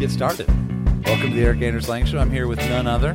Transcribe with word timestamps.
get 0.00 0.10
started. 0.10 0.46
Welcome 1.04 1.28
to 1.28 1.34
the 1.34 1.42
Erik 1.42 1.60
Anders 1.60 1.86
Lang 1.86 2.06
Show. 2.06 2.16
I'm 2.16 2.30
here 2.30 2.46
with 2.46 2.58
none 2.70 2.86
other 2.86 3.12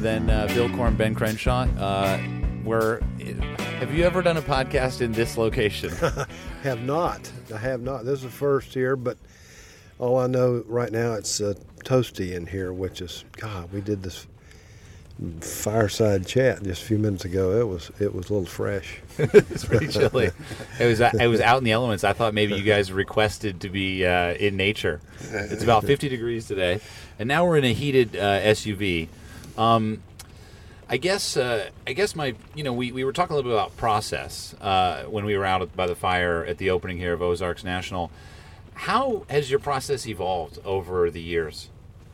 than 0.00 0.28
uh, 0.28 0.48
Bill 0.48 0.68
Coore, 0.68 0.90
Ben 0.90 1.14
Crenshaw. 1.14 1.68
Uh, 1.78 2.18
where 2.64 2.98
have 3.78 3.94
you 3.94 4.02
ever 4.02 4.20
done 4.20 4.36
a 4.36 4.42
podcast 4.42 5.00
in 5.00 5.12
this 5.12 5.38
location? 5.38 5.90
have 6.64 6.82
not. 6.82 7.30
I 7.54 7.58
have 7.58 7.82
not. 7.82 8.04
This 8.04 8.14
is 8.18 8.22
the 8.22 8.30
first 8.30 8.74
here, 8.74 8.96
but 8.96 9.16
all 10.00 10.18
I 10.18 10.26
know 10.26 10.64
right 10.66 10.90
now 10.90 11.12
it's 11.12 11.40
uh, 11.40 11.54
toasty 11.84 12.32
in 12.32 12.48
here, 12.48 12.72
which 12.72 13.00
is 13.00 13.24
God. 13.36 13.72
We 13.72 13.80
did 13.80 14.02
this 14.02 14.26
fireside 15.40 16.26
chat 16.26 16.62
just 16.62 16.82
a 16.82 16.86
few 16.86 16.98
minutes 16.98 17.24
ago. 17.24 17.58
It 17.60 17.68
was 17.68 17.90
it 18.00 18.14
was 18.14 18.30
a 18.30 18.32
little 18.32 18.46
fresh. 18.46 19.00
it's 19.18 19.64
pretty 19.64 19.88
chilly. 19.88 20.30
It 20.80 20.86
was 20.86 21.00
it 21.00 21.28
was 21.28 21.40
out 21.40 21.58
in 21.58 21.64
the 21.64 21.72
elements. 21.72 22.04
I 22.04 22.12
thought 22.12 22.34
maybe 22.34 22.54
you 22.54 22.62
guys 22.62 22.90
requested 22.90 23.60
to 23.60 23.68
be 23.68 24.04
uh, 24.04 24.34
in 24.34 24.56
nature. 24.56 25.00
It's 25.20 25.62
about 25.62 25.84
50 25.86 26.08
degrees 26.08 26.46
today, 26.46 26.80
and 27.18 27.28
now 27.28 27.44
we're 27.44 27.58
in 27.58 27.64
a 27.64 27.72
heated 27.72 28.16
uh, 28.16 28.40
SUV. 28.40 29.08
Um, 29.56 30.02
I 30.88 30.96
guess 30.96 31.36
uh, 31.36 31.70
I 31.86 31.92
guess 31.92 32.16
my 32.16 32.34
you 32.54 32.64
know 32.64 32.72
we, 32.72 32.90
we 32.90 33.04
were 33.04 33.12
talking 33.12 33.34
a 33.34 33.36
little 33.36 33.50
bit 33.50 33.56
about 33.56 33.76
process 33.76 34.54
uh, 34.60 35.04
when 35.04 35.24
we 35.24 35.36
were 35.36 35.44
out 35.44 35.74
by 35.76 35.86
the 35.86 35.94
fire 35.94 36.44
at 36.44 36.58
the 36.58 36.70
opening 36.70 36.98
here 36.98 37.12
of 37.12 37.22
Ozarks 37.22 37.62
National. 37.62 38.10
How 38.74 39.24
has 39.30 39.48
your 39.48 39.60
process 39.60 40.06
evolved 40.06 40.58
over 40.64 41.08
the 41.08 41.22
years? 41.22 41.68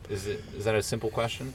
Is 0.07 0.27
it 0.27 0.43
is 0.55 0.65
that 0.65 0.75
a 0.75 0.83
simple 0.83 1.09
question? 1.09 1.53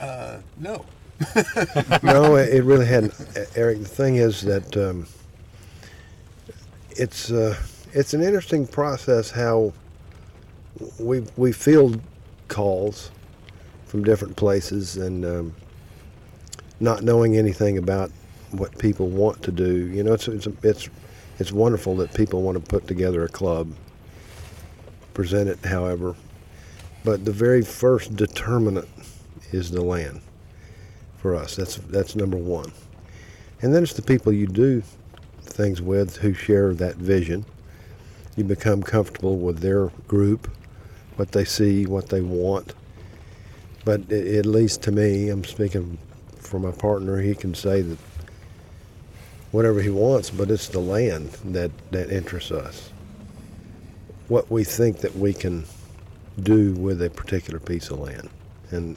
Uh, 0.00 0.38
no. 0.58 0.84
no, 2.02 2.36
it 2.36 2.62
really 2.62 2.86
hadn't. 2.86 3.14
Erik, 3.56 3.80
the 3.80 3.88
thing 3.88 4.16
is 4.16 4.42
that 4.42 4.76
um, 4.76 5.06
it's 6.90 7.30
uh, 7.30 7.56
it's 7.92 8.14
an 8.14 8.22
interesting 8.22 8.66
process 8.66 9.30
how 9.30 9.72
we 11.00 11.24
we 11.36 11.50
field 11.50 12.00
calls 12.46 13.10
from 13.86 14.04
different 14.04 14.36
places 14.36 14.96
and 14.96 15.24
um, 15.24 15.54
not 16.78 17.02
knowing 17.02 17.36
anything 17.36 17.78
about 17.78 18.10
what 18.52 18.76
people 18.78 19.08
want 19.08 19.42
to 19.42 19.50
do. 19.50 19.86
You 19.86 20.04
know, 20.04 20.12
it's 20.12 20.28
it's 20.28 20.46
it's, 20.62 20.88
it's 21.40 21.52
wonderful 21.52 21.96
that 21.96 22.14
people 22.14 22.42
want 22.42 22.62
to 22.62 22.64
put 22.64 22.86
together 22.86 23.24
a 23.24 23.28
club, 23.28 23.72
present 25.14 25.48
it, 25.48 25.64
however, 25.64 26.14
but 27.04 27.24
the 27.24 27.32
very 27.32 27.62
first 27.62 28.14
determinant 28.14 28.88
is 29.52 29.70
the 29.70 29.82
land 29.82 30.20
for 31.16 31.34
us. 31.34 31.56
That's 31.56 31.76
that's 31.76 32.16
number 32.16 32.36
one. 32.36 32.72
And 33.60 33.74
then 33.74 33.82
it's 33.82 33.94
the 33.94 34.02
people 34.02 34.32
you 34.32 34.46
do 34.46 34.82
things 35.40 35.82
with 35.82 36.16
who 36.18 36.32
share 36.32 36.74
that 36.74 36.96
vision. 36.96 37.44
You 38.36 38.44
become 38.44 38.82
comfortable 38.82 39.36
with 39.36 39.58
their 39.58 39.88
group, 40.06 40.48
what 41.16 41.32
they 41.32 41.44
see, 41.44 41.86
what 41.86 42.08
they 42.08 42.20
want. 42.20 42.74
But 43.84 44.12
at 44.12 44.46
least 44.46 44.82
to 44.82 44.92
me, 44.92 45.28
I'm 45.28 45.44
speaking 45.44 45.98
for 46.38 46.60
my 46.60 46.70
partner, 46.70 47.20
he 47.20 47.34
can 47.34 47.54
say 47.54 47.82
that 47.82 47.98
whatever 49.50 49.80
he 49.80 49.90
wants, 49.90 50.30
but 50.30 50.50
it's 50.50 50.68
the 50.68 50.78
land 50.78 51.30
that, 51.44 51.70
that 51.90 52.10
interests 52.10 52.50
us. 52.50 52.90
What 54.28 54.50
we 54.50 54.64
think 54.64 54.98
that 54.98 55.16
we 55.16 55.32
can 55.32 55.64
do 56.40 56.72
with 56.74 57.02
a 57.02 57.10
particular 57.10 57.58
piece 57.58 57.90
of 57.90 57.98
land. 57.98 58.28
And 58.70 58.96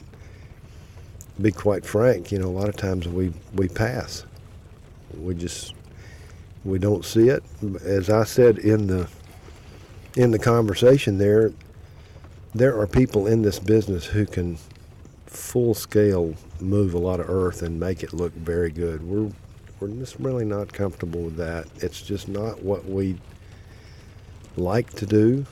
be 1.40 1.50
quite 1.50 1.86
frank, 1.86 2.30
you 2.30 2.38
know, 2.38 2.48
a 2.48 2.56
lot 2.56 2.68
of 2.68 2.76
times 2.76 3.08
we, 3.08 3.32
we 3.54 3.68
pass. 3.68 4.24
We 5.18 5.34
just 5.34 5.74
we 6.64 6.78
don't 6.78 7.04
see 7.04 7.28
it. 7.28 7.42
As 7.84 8.08
I 8.08 8.24
said 8.24 8.58
in 8.58 8.86
the 8.86 9.08
in 10.16 10.30
the 10.30 10.38
conversation 10.38 11.18
there, 11.18 11.52
there 12.54 12.78
are 12.78 12.86
people 12.86 13.26
in 13.26 13.42
this 13.42 13.58
business 13.58 14.06
who 14.06 14.26
can 14.26 14.58
full 15.26 15.74
scale 15.74 16.34
move 16.60 16.94
a 16.94 16.98
lot 16.98 17.18
of 17.18 17.28
earth 17.28 17.62
and 17.62 17.80
make 17.80 18.02
it 18.02 18.12
look 18.12 18.32
very 18.34 18.70
good. 18.70 19.02
We're 19.02 19.30
we're 19.80 19.88
just 19.88 20.16
really 20.20 20.44
not 20.44 20.72
comfortable 20.72 21.22
with 21.22 21.36
that. 21.36 21.66
It's 21.76 22.00
just 22.00 22.28
not 22.28 22.62
what 22.62 22.84
we 22.84 23.18
like 24.56 24.92
to 24.94 25.06
do. 25.06 25.44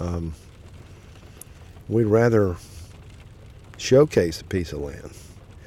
Um, 0.00 0.34
we'd 1.88 2.04
rather 2.04 2.56
showcase 3.76 4.40
a 4.40 4.44
piece 4.44 4.72
of 4.72 4.80
land 4.80 5.10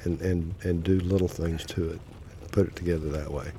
and, 0.04 0.20
and, 0.20 0.54
and 0.62 0.82
do 0.82 1.00
little 1.00 1.28
things 1.28 1.64
to 1.66 1.90
it, 1.90 2.00
put 2.52 2.68
it 2.68 2.76
together 2.76 3.08
that 3.10 3.32
way. 3.32 3.50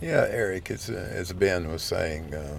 Yeah, 0.00 0.26
Erik, 0.30 0.70
as, 0.70 0.88
uh, 0.88 1.10
as 1.12 1.32
Ben 1.32 1.70
was 1.70 1.82
saying, 1.82 2.34
uh, 2.34 2.58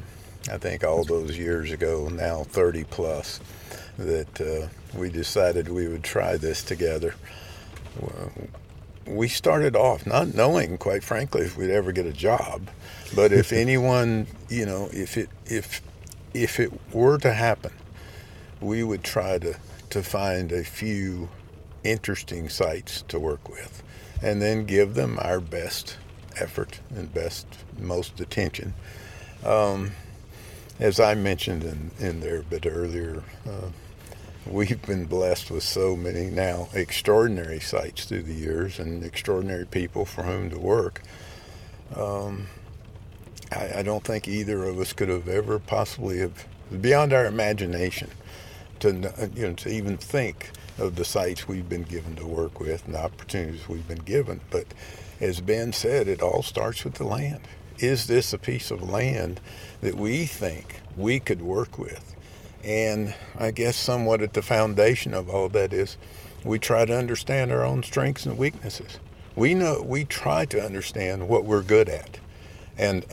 I 0.51 0.57
think 0.57 0.83
all 0.83 1.03
those 1.03 1.37
years 1.37 1.71
ago, 1.71 2.07
now 2.09 2.43
30 2.43 2.83
plus, 2.85 3.39
that 3.97 4.41
uh, 4.41 4.67
we 4.97 5.09
decided 5.09 5.69
we 5.69 5.87
would 5.87 6.03
try 6.03 6.37
this 6.37 6.63
together. 6.63 7.15
We 9.05 9.27
started 9.27 9.75
off 9.75 10.05
not 10.05 10.33
knowing, 10.33 10.77
quite 10.77 11.03
frankly, 11.03 11.41
if 11.41 11.57
we'd 11.57 11.71
ever 11.71 11.91
get 11.91 12.05
a 12.05 12.13
job, 12.13 12.69
but 13.15 13.31
if 13.31 13.51
anyone, 13.53 14.27
you 14.49 14.65
know, 14.65 14.89
if 14.91 15.17
it 15.17 15.29
if 15.45 15.81
if 16.33 16.59
it 16.59 16.71
were 16.93 17.17
to 17.19 17.33
happen, 17.33 17.71
we 18.59 18.83
would 18.83 19.03
try 19.03 19.37
to 19.39 19.55
to 19.89 20.03
find 20.03 20.51
a 20.51 20.63
few 20.63 21.29
interesting 21.83 22.49
sites 22.49 23.03
to 23.07 23.19
work 23.19 23.49
with, 23.49 23.83
and 24.21 24.41
then 24.41 24.65
give 24.65 24.93
them 24.93 25.17
our 25.21 25.39
best 25.39 25.97
effort 26.39 26.79
and 26.95 27.13
best 27.13 27.47
most 27.77 28.19
attention. 28.19 28.73
Um, 29.45 29.91
as 30.79 30.99
I 30.99 31.15
mentioned 31.15 31.63
in, 31.63 31.91
in 31.99 32.19
there 32.21 32.39
a 32.39 32.43
bit 32.43 32.65
earlier, 32.65 33.23
uh, 33.47 33.69
we've 34.45 34.81
been 34.81 35.05
blessed 35.05 35.51
with 35.51 35.63
so 35.63 35.95
many 35.95 36.25
now 36.25 36.69
extraordinary 36.73 37.59
sites 37.59 38.05
through 38.05 38.23
the 38.23 38.33
years 38.33 38.79
and 38.79 39.03
extraordinary 39.03 39.65
people 39.65 40.05
for 40.05 40.23
whom 40.23 40.49
to 40.49 40.59
work. 40.59 41.01
Um, 41.95 42.47
I, 43.51 43.79
I, 43.79 43.83
don't 43.83 44.03
think 44.03 44.27
either 44.27 44.63
of 44.63 44.79
us 44.79 44.93
could 44.93 45.09
have 45.09 45.27
ever 45.27 45.59
possibly 45.59 46.19
have 46.19 46.47
beyond 46.79 47.11
our 47.11 47.25
imagination 47.25 48.09
to 48.79 49.13
you 49.35 49.47
know 49.47 49.53
to 49.53 49.69
even 49.69 49.97
think 49.97 50.51
of 50.77 50.95
the 50.95 51.05
sites 51.05 51.47
we've 51.47 51.69
been 51.69 51.83
given 51.83 52.15
to 52.15 52.25
work 52.25 52.59
with 52.59 52.85
and 52.85 52.95
the 52.95 53.03
opportunities 53.03 53.67
we've 53.67 53.87
been 53.87 53.99
given. 53.99 54.41
But 54.49 54.67
as 55.19 55.41
Ben 55.41 55.73
said, 55.73 56.07
it 56.07 56.21
all 56.21 56.43
starts 56.43 56.83
with 56.83 56.95
the 56.95 57.03
land. 57.03 57.41
Is 57.79 58.07
this 58.07 58.33
a 58.33 58.37
piece 58.37 58.71
of 58.71 58.89
land 58.89 59.39
that 59.81 59.95
we 59.95 60.25
think 60.25 60.81
we 60.95 61.19
could 61.19 61.41
work 61.41 61.77
with? 61.77 62.15
And 62.63 63.15
I 63.37 63.51
guess 63.51 63.75
somewhat 63.75 64.21
at 64.21 64.33
the 64.33 64.41
foundation 64.41 65.13
of 65.13 65.29
all 65.29 65.49
that 65.49 65.73
is 65.73 65.97
we 66.43 66.59
try 66.59 66.85
to 66.85 66.97
understand 66.97 67.51
our 67.51 67.65
own 67.65 67.83
strengths 67.83 68.25
and 68.25 68.37
weaknesses. 68.37 68.99
We 69.35 69.53
know 69.53 69.81
we 69.81 70.05
try 70.05 70.45
to 70.45 70.63
understand 70.63 71.27
what 71.27 71.45
we're 71.45 71.63
good 71.63 71.89
at. 71.89 72.19
And 72.77 73.05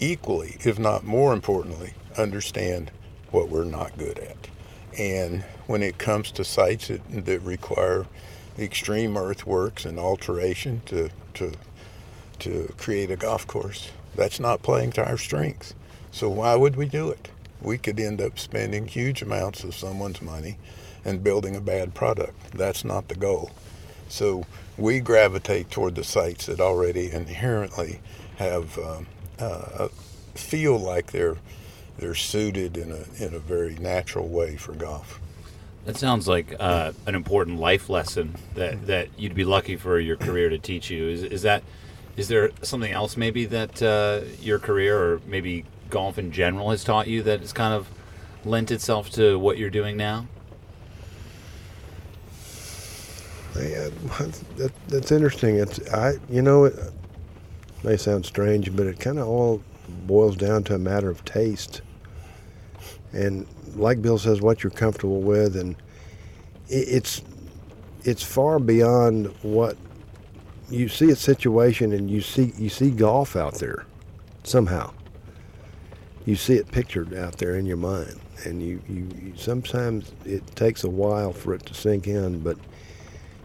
equally, 0.00 0.56
if 0.60 0.78
not 0.78 1.04
more 1.04 1.32
importantly, 1.32 1.94
understand 2.16 2.90
what 3.30 3.48
we're 3.48 3.64
not 3.64 3.96
good 3.96 4.18
at. 4.18 4.48
And 4.98 5.42
when 5.66 5.82
it 5.82 5.98
comes 5.98 6.32
to 6.32 6.44
sites 6.44 6.88
that, 6.88 7.00
that 7.24 7.40
require 7.40 8.06
extreme 8.58 9.16
earthworks 9.16 9.84
and 9.84 9.98
alteration 9.98 10.82
to, 10.86 11.10
to, 11.34 11.52
to 12.40 12.74
create 12.76 13.10
a 13.10 13.16
golf 13.16 13.46
course, 13.46 13.90
that's 14.14 14.40
not 14.40 14.62
playing 14.62 14.92
to 14.92 15.06
our 15.06 15.16
strengths. 15.16 15.74
So 16.10 16.28
why 16.28 16.56
would 16.56 16.76
we 16.76 16.86
do 16.86 17.10
it? 17.10 17.30
We 17.62 17.78
could 17.78 18.00
end 18.00 18.20
up 18.20 18.38
spending 18.38 18.86
huge 18.86 19.22
amounts 19.22 19.64
of 19.64 19.74
someone's 19.74 20.20
money 20.20 20.58
and 21.04 21.22
building 21.22 21.56
a 21.56 21.60
bad 21.60 21.94
product. 21.94 22.52
That's 22.52 22.84
not 22.84 23.08
the 23.08 23.14
goal. 23.14 23.50
So 24.08 24.44
we 24.76 25.00
gravitate 25.00 25.70
toward 25.70 25.94
the 25.94 26.04
sites 26.04 26.46
that 26.46 26.60
already 26.60 27.12
inherently 27.12 28.00
have 28.36 28.76
um, 28.78 29.06
uh, 29.38 29.88
feel 30.34 30.78
like 30.78 31.12
they're 31.12 31.36
they're 32.00 32.14
suited 32.14 32.76
in 32.76 32.90
a 32.90 33.24
in 33.24 33.34
a 33.34 33.38
very 33.38 33.76
natural 33.76 34.26
way 34.26 34.56
for 34.56 34.72
golf. 34.72 35.20
That 35.84 35.96
sounds 35.96 36.26
like 36.26 36.56
uh, 36.58 36.92
an 37.06 37.14
important 37.14 37.58
life 37.58 37.88
lesson 37.88 38.34
that, 38.54 38.86
that 38.86 39.08
you'd 39.18 39.34
be 39.34 39.44
lucky 39.44 39.76
for 39.76 39.98
your 39.98 40.16
career 40.16 40.50
to 40.50 40.58
teach 40.58 40.90
you. 40.90 41.08
Is, 41.08 41.22
is 41.22 41.42
that 41.42 41.62
is 42.16 42.28
there 42.28 42.50
something 42.62 42.92
else 42.92 43.16
maybe 43.16 43.46
that 43.46 43.82
uh, 43.82 44.20
your 44.40 44.58
career 44.58 44.98
or 44.98 45.20
maybe 45.26 45.64
golf 45.88 46.18
in 46.18 46.32
general 46.32 46.70
has 46.70 46.84
taught 46.84 47.06
you 47.06 47.22
that 47.22 47.40
has 47.40 47.52
kind 47.52 47.72
of 47.72 47.88
lent 48.44 48.70
itself 48.70 49.10
to 49.10 49.38
what 49.38 49.58
you're 49.58 49.70
doing 49.70 49.96
now? 49.96 50.26
Yeah, 53.56 53.88
that, 54.56 54.72
that's 54.88 55.12
interesting. 55.12 55.56
It's 55.56 55.86
I, 55.92 56.14
you 56.28 56.40
know, 56.40 56.64
it 56.64 56.74
may 57.82 57.96
sound 57.96 58.24
strange, 58.24 58.74
but 58.74 58.86
it 58.86 59.00
kind 59.00 59.18
of 59.18 59.28
all 59.28 59.62
boils 60.06 60.36
down 60.36 60.62
to 60.64 60.74
a 60.74 60.78
matter 60.78 61.10
of 61.10 61.24
taste. 61.24 61.82
And 63.12 63.46
like 63.74 64.02
Bill 64.02 64.18
says, 64.18 64.40
what 64.40 64.62
you're 64.62 64.70
comfortable 64.70 65.20
with, 65.20 65.56
and 65.56 65.76
it's 66.68 67.22
it's 68.04 68.22
far 68.22 68.58
beyond 68.58 69.26
what 69.42 69.76
you 70.70 70.88
see 70.88 71.10
a 71.10 71.16
situation 71.16 71.92
and 71.92 72.10
you 72.10 72.20
see 72.20 72.52
you 72.56 72.68
see 72.68 72.90
golf 72.90 73.34
out 73.36 73.54
there 73.54 73.84
somehow 74.44 74.90
you 76.26 76.36
see 76.36 76.54
it 76.54 76.70
pictured 76.70 77.14
out 77.14 77.38
there 77.38 77.56
in 77.56 77.66
your 77.66 77.76
mind, 77.76 78.20
and 78.44 78.62
you, 78.62 78.80
you, 78.88 79.32
sometimes 79.36 80.12
it 80.24 80.46
takes 80.54 80.84
a 80.84 80.90
while 80.90 81.32
for 81.32 81.54
it 81.54 81.66
to 81.66 81.74
sink 81.74 82.06
in, 82.06 82.40
but 82.40 82.56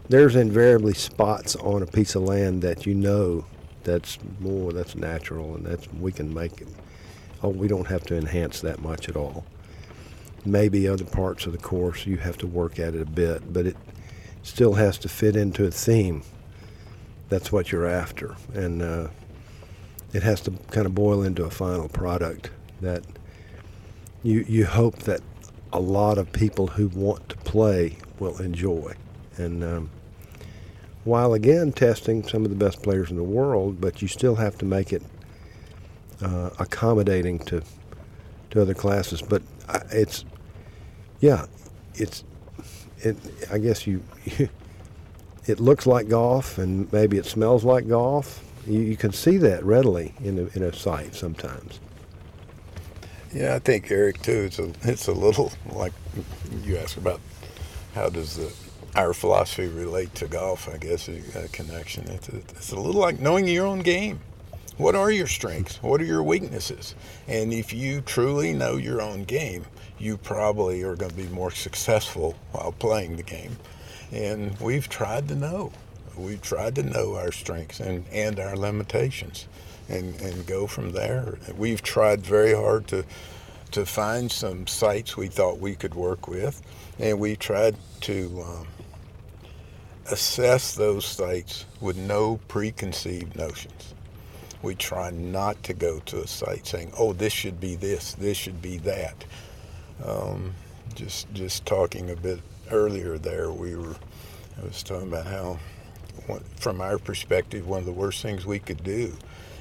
there's 0.10 0.36
invariably 0.36 0.94
spots 0.94 1.56
on 1.56 1.82
a 1.82 1.88
piece 1.88 2.16
of 2.16 2.24
land 2.24 2.62
that 2.62 2.86
you 2.86 2.94
know 2.94 3.46
that's 3.84 4.20
more 4.40 4.74
that's 4.74 4.96
natural 4.96 5.56
and 5.56 5.66
that's 5.66 5.92
we 5.94 6.12
can 6.12 6.34
make 6.34 6.62
it. 6.62 6.68
Oh, 7.42 7.50
we 7.50 7.68
don't 7.68 7.88
have 7.88 8.04
to 8.06 8.18
enhance 8.18 8.62
that 8.62 8.82
much 8.82 9.10
at 9.10 9.16
all. 9.16 9.46
Maybe 10.46 10.88
other 10.88 11.06
parts 11.06 11.46
of 11.46 11.52
the 11.52 11.58
course 11.58 12.06
you 12.06 12.18
have 12.18 12.38
to 12.40 12.48
work 12.48 12.80
at 12.80 12.94
it 12.94 13.02
a 13.02 13.06
bit, 13.06 13.52
but 13.52 13.66
it 13.66 13.76
still 14.44 14.74
has 14.74 14.98
to 15.00 15.10
fit 15.10 15.36
into 15.36 15.66
a 15.66 15.72
theme. 15.72 16.22
That's 17.30 17.52
what 17.52 17.72
you're 17.72 17.88
after, 17.88 18.36
and 18.54 18.82
uh, 18.82 19.08
it 20.14 20.22
has 20.22 20.42
to 20.42 20.52
kind 20.70 20.86
of 20.86 20.94
boil 20.94 21.24
into 21.24 21.44
a 21.44 21.50
final 21.50 21.90
product 21.90 22.52
that 22.82 23.04
you 24.22 24.46
you 24.48 24.66
hope 24.66 25.00
that 25.00 25.22
a 25.74 25.80
lot 25.80 26.18
of 26.18 26.32
people 26.32 26.68
who 26.68 26.88
want 26.90 27.28
to 27.30 27.36
play 27.38 27.98
will 28.20 28.38
enjoy. 28.38 28.94
And 29.38 29.64
um, 29.64 29.90
while 31.04 31.34
again 31.34 31.72
testing 31.72 32.28
some 32.28 32.46
of 32.46 32.50
the 32.50 32.56
best 32.56 32.82
players 32.82 33.10
in 33.10 33.18
the 33.18 33.24
world, 33.24 33.82
but 33.82 34.02
you 34.02 34.08
still 34.08 34.36
have 34.36 34.58
to 34.60 34.66
make 34.66 34.94
it 34.94 35.04
uh, 36.22 36.52
accommodating 36.60 37.40
to 37.40 37.62
to 38.52 38.62
other 38.62 38.74
classes. 38.74 39.22
But 39.22 39.42
it's 39.92 40.24
yeah, 41.26 41.46
it's 41.96 42.24
it. 43.00 43.18
I 43.52 43.58
guess 43.58 43.88
you, 43.88 44.04
it 45.48 45.60
looks 45.60 45.88
like 45.88 46.08
golf 46.08 46.60
and 46.60 46.92
maybe 46.94 47.18
it 47.18 47.26
smells 47.26 47.64
like 47.64 47.88
golf. 47.88 48.44
You, 48.68 48.80
you 48.80 48.96
can 48.96 49.12
see 49.12 49.38
that 49.38 49.66
readily 49.66 50.14
in 50.24 50.38
a, 50.38 50.56
in 50.56 50.62
a 50.62 50.72
site 50.72 51.16
sometimes. 51.16 51.80
Yeah, 53.34 53.56
I 53.56 53.60
think 53.60 53.90
Erik 53.90 54.22
too. 54.22 54.44
It's 54.44 54.60
a 54.60 54.72
it's 54.84 55.08
a 55.08 55.14
little 55.14 55.52
like 55.72 55.94
you 56.64 56.78
asked 56.78 56.98
about 56.98 57.20
how 57.96 58.10
does 58.10 58.36
the 58.36 58.54
our 58.96 59.14
philosophy 59.14 59.68
relate 59.68 60.14
to 60.16 60.28
golf. 60.28 60.70
I 60.72 60.78
guess 60.78 61.10
a 61.10 61.48
connection. 61.48 62.08
It's 62.08 62.30
a, 62.30 62.36
it's 62.38 62.72
a 62.72 62.80
little 62.80 63.02
like 63.02 63.20
knowing 63.20 63.48
your 63.48 63.66
own 63.66 63.80
game. 63.80 64.20
What 64.78 64.94
are 64.94 65.10
your 65.10 65.28
strengths? 65.28 65.82
What 65.82 66.02
are 66.02 66.06
your 66.06 66.22
weaknesses? 66.22 66.96
And 67.30 67.54
if 67.54 67.72
you 67.72 68.02
truly 68.02 68.54
know 68.54 68.76
your 68.76 69.02
own 69.02 69.24
game, 69.24 69.66
you 69.98 70.18
probably 70.18 70.84
are 70.84 70.98
going 70.98 71.12
to 71.12 71.18
be 71.18 71.30
more 71.30 71.52
successful 71.52 72.36
while 72.52 72.74
playing 72.74 73.16
the 73.16 73.24
game. 73.24 73.56
And 74.12 74.60
we've 74.60 74.90
tried 74.90 75.30
to 75.30 75.36
know. 75.36 75.72
We've 76.18 76.42
tried 76.42 76.76
to 76.76 76.84
know 76.84 77.16
our 77.16 77.32
strengths 77.32 77.80
and, 77.80 78.06
and 78.12 78.38
our 78.38 78.58
limitations 78.58 79.48
and, 79.88 80.14
and 80.20 80.46
go 80.46 80.68
from 80.68 80.92
there. 80.92 81.38
We've 81.58 81.82
tried 81.82 82.22
very 82.22 82.54
hard 82.54 82.88
to 82.88 83.06
to 83.72 83.86
find 83.86 84.32
some 84.32 84.68
sites 84.68 85.18
we 85.18 85.28
thought 85.28 85.60
we 85.60 85.76
could 85.76 85.94
work 85.96 86.28
with, 86.30 86.62
and 87.00 87.20
we 87.20 87.36
tried 87.36 87.76
to 88.00 88.42
um, 88.46 88.68
assess 90.12 90.76
those 90.76 91.04
sites 91.04 91.66
with 91.82 91.98
no 91.98 92.38
preconceived 92.48 93.36
notions. 93.36 93.95
We 94.66 94.76
try 94.76 95.12
not 95.12 95.64
to 95.64 95.74
go 95.74 96.00
to 96.08 96.24
a 96.24 96.28
site 96.28 96.68
saying, 96.68 96.92
"Oh, 96.98 97.14
this 97.14 97.32
should 97.32 97.62
be 97.62 97.76
this, 97.76 98.14
this 98.14 98.36
should 98.36 98.62
be 98.62 98.78
that." 98.80 99.24
Um, 100.06 100.56
just 100.96 101.34
just 101.34 101.66
talking 101.66 102.10
a 102.10 102.16
bit 102.18 102.40
earlier 102.72 103.18
there, 103.18 103.52
we 103.52 103.76
were 103.76 103.96
I 104.62 104.66
was 104.66 104.84
talking 104.84 105.10
about 105.10 105.26
how, 105.28 105.60
from 106.58 106.80
our 106.82 106.98
perspective, 106.98 107.68
one 107.68 107.80
of 107.80 107.86
the 107.86 107.92
worst 107.92 108.22
things 108.22 108.46
we 108.46 108.60
could 108.60 108.84
do 108.84 109.14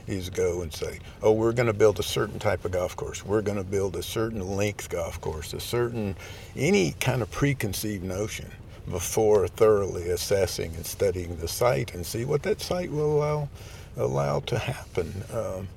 is 0.07 0.31
go 0.31 0.63
and 0.63 0.73
say, 0.73 1.01
oh, 1.23 1.33
we're 1.33 1.53
going 1.53 1.67
to 1.67 1.73
build 1.73 1.99
a 1.99 2.03
certain 2.03 2.39
type 2.39 2.65
of 2.65 2.73
golf 2.73 2.95
course. 2.95 3.25
We're 3.25 3.43
going 3.43 3.59
to 3.59 3.65
build 3.65 3.97
a 3.97 4.03
certain 4.03 4.47
length 4.57 4.91
golf 4.91 5.21
course, 5.21 5.53
a 5.55 5.61
certain, 5.61 6.15
any 6.55 6.93
kind 7.01 7.23
of 7.23 7.31
preconceived 7.31 8.05
notion 8.05 8.51
before 8.89 9.49
thoroughly 9.49 10.11
assessing 10.11 10.75
and 10.77 10.85
studying 10.85 11.37
the 11.39 11.49
site 11.49 11.95
and 11.95 12.05
see 12.05 12.25
what 12.25 12.43
that 12.43 12.61
site 12.61 12.91
will 12.91 13.19
allow, 13.19 13.49
allow 13.97 14.41
to 14.41 14.59
happen. 14.59 15.25
Um, 15.33 15.69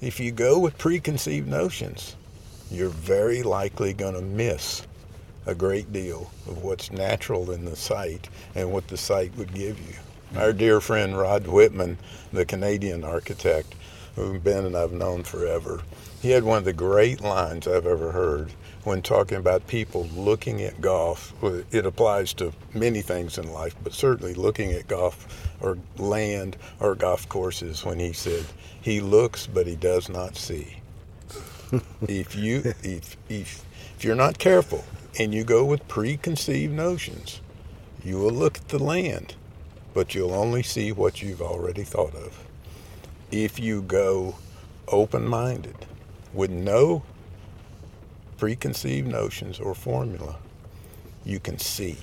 if 0.00 0.20
you 0.20 0.32
go 0.32 0.58
with 0.58 0.78
preconceived 0.78 1.48
notions, 1.48 2.16
you're 2.70 2.88
very 2.88 3.42
likely 3.42 3.92
going 3.92 4.14
to 4.14 4.22
miss 4.22 4.86
a 5.46 5.54
great 5.54 5.92
deal 5.92 6.30
of 6.48 6.62
what's 6.62 6.90
natural 6.90 7.50
in 7.50 7.64
the 7.64 7.76
site 7.76 8.28
and 8.54 8.72
what 8.72 8.88
the 8.88 8.96
site 8.96 9.36
would 9.36 9.54
give 9.54 9.78
you. 9.78 9.94
Our 10.38 10.52
dear 10.52 10.80
friend 10.80 11.16
Rod 11.16 11.46
Whitman, 11.46 11.98
the 12.32 12.46
Canadian 12.46 13.04
architect, 13.04 13.74
who 14.16 14.38
Ben 14.38 14.64
and 14.64 14.76
I've 14.76 14.92
known 14.92 15.22
forever, 15.22 15.82
he 16.22 16.30
had 16.30 16.44
one 16.44 16.58
of 16.58 16.64
the 16.64 16.72
great 16.72 17.20
lines 17.20 17.68
I've 17.68 17.86
ever 17.86 18.12
heard 18.12 18.50
when 18.84 19.02
talking 19.02 19.38
about 19.38 19.66
people 19.66 20.04
looking 20.14 20.62
at 20.62 20.80
golf. 20.80 21.32
It 21.72 21.86
applies 21.86 22.32
to 22.34 22.52
many 22.72 23.02
things 23.02 23.38
in 23.38 23.52
life, 23.52 23.74
but 23.82 23.92
certainly 23.92 24.34
looking 24.34 24.72
at 24.72 24.88
golf 24.88 25.48
or 25.60 25.78
land 25.96 26.56
or 26.80 26.94
golf 26.94 27.28
courses 27.28 27.84
when 27.84 27.98
he 27.98 28.12
said, 28.12 28.44
he 28.80 29.00
looks 29.00 29.46
but 29.46 29.66
he 29.66 29.76
does 29.76 30.08
not 30.08 30.36
see. 30.36 30.78
if 32.02 32.36
you 32.36 32.58
if, 32.82 33.16
if 33.28 33.64
if 33.96 34.04
you're 34.04 34.14
not 34.14 34.38
careful 34.38 34.84
and 35.18 35.34
you 35.34 35.44
go 35.44 35.64
with 35.64 35.86
preconceived 35.88 36.72
notions, 36.72 37.40
you 38.04 38.18
will 38.18 38.30
look 38.32 38.58
at 38.58 38.68
the 38.68 38.82
land 38.82 39.34
but 39.94 40.14
you'll 40.14 40.34
only 40.34 40.62
see 40.62 40.90
what 40.92 41.22
you've 41.22 41.40
already 41.40 41.84
thought 41.84 42.14
of. 42.14 42.44
If 43.30 43.58
you 43.60 43.80
go 43.80 44.34
open 44.88 45.26
minded 45.26 45.86
with 46.34 46.50
no 46.50 47.04
preconceived 48.36 49.08
notions 49.08 49.58
or 49.58 49.74
formula, 49.74 50.36
you 51.24 51.40
can 51.40 51.58
see 51.58 51.96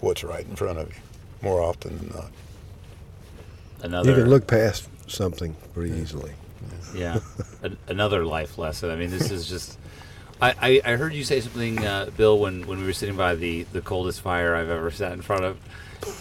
what's 0.00 0.24
right 0.24 0.46
in 0.46 0.56
front 0.56 0.78
of 0.78 0.88
you 0.88 1.00
more 1.42 1.62
often 1.62 1.98
than 1.98 2.08
not. 2.08 2.30
Another, 3.82 4.10
you 4.10 4.16
can 4.16 4.30
look 4.30 4.46
past 4.46 4.88
something 5.06 5.56
pretty 5.74 5.94
easily. 5.96 6.32
Yeah, 6.94 7.20
another 7.88 8.24
life 8.24 8.58
lesson. 8.58 8.90
I 8.90 8.96
mean, 8.96 9.10
this 9.10 9.30
is 9.30 9.48
just. 9.48 9.78
I, 10.42 10.54
I, 10.60 10.92
I 10.92 10.96
heard 10.96 11.12
you 11.12 11.22
say 11.22 11.40
something, 11.40 11.84
uh, 11.84 12.08
Bill, 12.16 12.38
when, 12.38 12.66
when 12.66 12.78
we 12.78 12.86
were 12.86 12.94
sitting 12.94 13.14
by 13.14 13.34
the, 13.34 13.64
the 13.74 13.82
coldest 13.82 14.22
fire 14.22 14.54
I've 14.54 14.70
ever 14.70 14.90
sat 14.90 15.12
in 15.12 15.20
front 15.20 15.44
of 15.44 15.58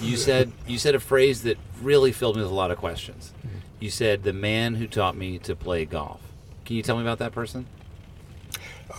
you 0.01 0.17
said 0.17 0.51
you 0.67 0.77
said 0.77 0.95
a 0.95 0.99
phrase 0.99 1.43
that 1.43 1.57
really 1.81 2.11
filled 2.11 2.35
me 2.35 2.41
with 2.41 2.51
a 2.51 2.55
lot 2.55 2.71
of 2.71 2.77
questions. 2.77 3.33
You 3.79 3.89
said 3.89 4.23
the 4.23 4.33
man 4.33 4.75
who 4.75 4.87
taught 4.87 5.15
me 5.15 5.39
to 5.39 5.55
play 5.55 5.85
golf. 5.85 6.19
Can 6.65 6.75
you 6.75 6.83
tell 6.83 6.97
me 6.97 7.01
about 7.01 7.19
that 7.19 7.31
person? 7.31 7.65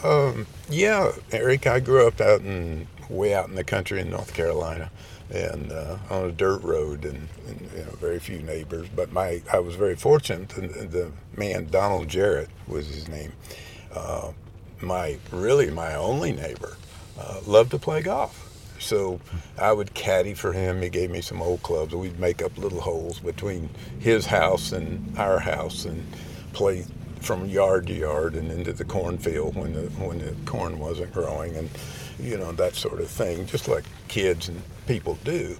Um, 0.02 0.46
yeah, 0.68 1.12
Erik. 1.32 1.66
I 1.66 1.80
grew 1.80 2.06
up 2.06 2.20
out 2.20 2.40
in 2.40 2.86
way 3.08 3.34
out 3.34 3.48
in 3.48 3.54
the 3.54 3.64
country 3.64 4.00
in 4.00 4.10
North 4.10 4.34
Carolina, 4.34 4.90
and 5.30 5.72
uh, 5.72 5.98
on 6.08 6.24
a 6.24 6.32
dirt 6.32 6.62
road, 6.62 7.04
and, 7.04 7.28
and, 7.48 7.68
you 7.76 7.84
know, 7.84 7.92
very 8.00 8.18
few 8.18 8.38
neighbors. 8.40 8.88
But 8.94 9.12
my, 9.12 9.42
I 9.52 9.58
was 9.58 9.74
very 9.74 9.96
fortunate. 9.96 10.56
And 10.56 10.70
the 10.90 11.12
man, 11.36 11.66
Donald 11.70 12.08
Jarrett, 12.08 12.48
was 12.66 12.88
his 12.88 13.08
name. 13.08 13.32
Uh, 13.94 14.32
my 14.80 15.18
really 15.30 15.70
my 15.70 15.94
only 15.94 16.32
neighbor 16.32 16.76
uh, 17.18 17.40
loved 17.46 17.70
to 17.72 17.78
play 17.78 18.00
golf 18.00 18.50
so 18.80 19.20
I 19.58 19.72
would 19.72 19.94
caddy 19.94 20.34
for 20.34 20.52
him. 20.52 20.82
He 20.82 20.88
gave 20.88 21.10
me 21.10 21.20
some 21.20 21.42
old 21.42 21.62
clubs. 21.62 21.94
We'd 21.94 22.18
make 22.18 22.42
up 22.42 22.56
little 22.58 22.80
holes 22.80 23.20
between 23.20 23.68
his 23.98 24.26
house 24.26 24.72
and 24.72 25.16
our 25.18 25.38
house 25.38 25.84
and 25.84 26.04
play 26.52 26.84
from 27.20 27.46
yard 27.46 27.86
to 27.86 27.92
yard 27.92 28.34
and 28.34 28.50
into 28.50 28.72
the 28.72 28.84
cornfield 28.84 29.54
when 29.54 29.72
the 29.72 29.82
when 30.02 30.18
the 30.18 30.34
corn 30.46 30.78
wasn't 30.78 31.12
growing 31.12 31.56
and 31.56 31.68
you 32.18 32.36
know 32.36 32.52
that 32.52 32.74
sort 32.74 33.00
of 33.00 33.08
thing, 33.08 33.46
just 33.46 33.68
like 33.68 33.84
kids 34.08 34.48
and 34.48 34.62
people 34.86 35.18
do. 35.24 35.56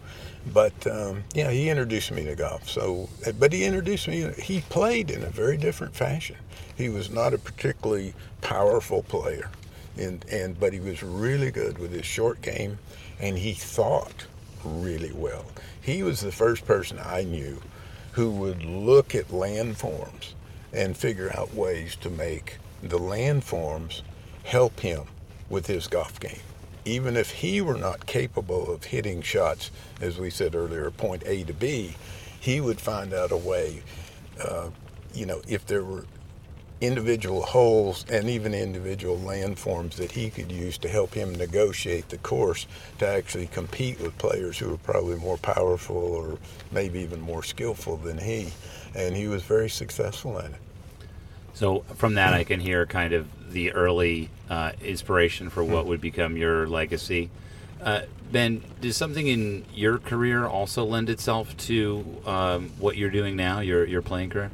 But 0.52 0.86
um, 0.86 1.24
yeah, 1.34 1.50
he 1.50 1.68
introduced 1.68 2.10
me 2.12 2.24
to 2.24 2.34
golf. 2.34 2.68
So, 2.68 3.08
but 3.38 3.52
he 3.52 3.64
introduced 3.64 4.08
me. 4.08 4.30
He 4.38 4.62
played 4.62 5.10
in 5.10 5.22
a 5.22 5.30
very 5.30 5.56
different 5.56 5.94
fashion. 5.94 6.36
He 6.76 6.88
was 6.88 7.10
not 7.10 7.34
a 7.34 7.38
particularly 7.38 8.14
powerful 8.40 9.02
player, 9.02 9.50
and 9.98 10.24
and 10.30 10.58
but 10.58 10.72
he 10.72 10.80
was 10.80 11.02
really 11.02 11.50
good 11.50 11.78
with 11.78 11.92
his 11.92 12.06
short 12.06 12.40
game 12.42 12.78
and 13.20 13.36
he 13.38 13.52
thought 13.52 14.26
really 14.64 15.12
well. 15.12 15.44
He 15.80 16.02
was 16.02 16.20
the 16.20 16.32
first 16.32 16.64
person 16.66 16.98
I 17.04 17.22
knew 17.22 17.60
who 18.12 18.30
would 18.32 18.64
look 18.64 19.14
at 19.14 19.28
landforms 19.28 20.34
and 20.72 20.96
figure 20.96 21.30
out 21.36 21.54
ways 21.54 21.96
to 21.96 22.10
make 22.10 22.58
the 22.82 22.98
landforms 22.98 24.02
help 24.44 24.80
him 24.80 25.04
with 25.48 25.66
his 25.66 25.86
golf 25.86 26.18
game. 26.20 26.40
Even 26.84 27.16
if 27.16 27.30
he 27.30 27.60
were 27.60 27.76
not 27.76 28.06
capable 28.06 28.72
of 28.72 28.84
hitting 28.84 29.20
shots, 29.20 29.70
as 30.00 30.18
we 30.18 30.30
said 30.30 30.54
earlier, 30.54 30.90
point 30.90 31.22
A 31.26 31.44
to 31.44 31.52
B, 31.52 31.94
he 32.40 32.60
would 32.60 32.80
find 32.80 33.12
out 33.12 33.32
a 33.32 33.36
way. 33.36 33.82
Uh, 34.42 34.70
you 35.12 35.26
know, 35.26 35.42
if 35.46 35.66
there 35.66 35.84
were 35.84 36.06
individual 36.80 37.42
holes 37.42 38.06
and 38.10 38.28
even 38.28 38.54
individual 38.54 39.18
landforms 39.18 39.94
that 39.96 40.12
he 40.12 40.30
could 40.30 40.50
use 40.50 40.78
to 40.78 40.88
help 40.88 41.12
him 41.12 41.34
negotiate 41.34 42.08
the 42.08 42.18
course 42.18 42.66
to 42.98 43.06
actually 43.06 43.46
compete 43.46 44.00
with 44.00 44.16
players 44.18 44.58
who 44.58 44.70
were 44.70 44.78
probably 44.78 45.16
more 45.16 45.36
powerful 45.36 45.96
or 45.96 46.38
maybe 46.72 47.00
even 47.00 47.20
more 47.20 47.42
skillful 47.42 47.96
than 47.98 48.18
he. 48.18 48.50
And 48.94 49.14
he 49.14 49.28
was 49.28 49.42
very 49.42 49.68
successful 49.68 50.38
at 50.38 50.46
it. 50.46 50.56
So 51.52 51.80
from 51.96 52.14
that, 52.14 52.32
I 52.32 52.44
can 52.44 52.60
hear 52.60 52.86
kind 52.86 53.12
of 53.12 53.52
the 53.52 53.72
early 53.72 54.30
uh, 54.48 54.72
inspiration 54.82 55.50
for 55.50 55.62
what 55.62 55.84
would 55.86 56.00
become 56.00 56.36
your 56.36 56.66
legacy. 56.66 57.28
Uh, 57.82 58.02
ben, 58.30 58.62
does 58.80 58.96
something 58.96 59.26
in 59.26 59.64
your 59.74 59.98
career 59.98 60.46
also 60.46 60.84
lend 60.84 61.10
itself 61.10 61.56
to 61.56 62.04
um, 62.24 62.70
what 62.78 62.96
you're 62.96 63.10
doing 63.10 63.36
now, 63.36 63.60
your 63.60 63.84
your 63.86 64.02
playing 64.02 64.30
career? 64.30 64.50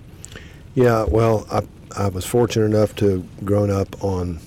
Yeah, 0.74 1.04
well, 1.04 1.46
I, 1.50 1.62
I 1.96 2.08
was 2.08 2.26
fortunate 2.26 2.66
enough 2.66 2.94
to 2.96 3.08
have 3.08 3.46
grown 3.46 3.70
up 3.70 4.04
on 4.04 4.38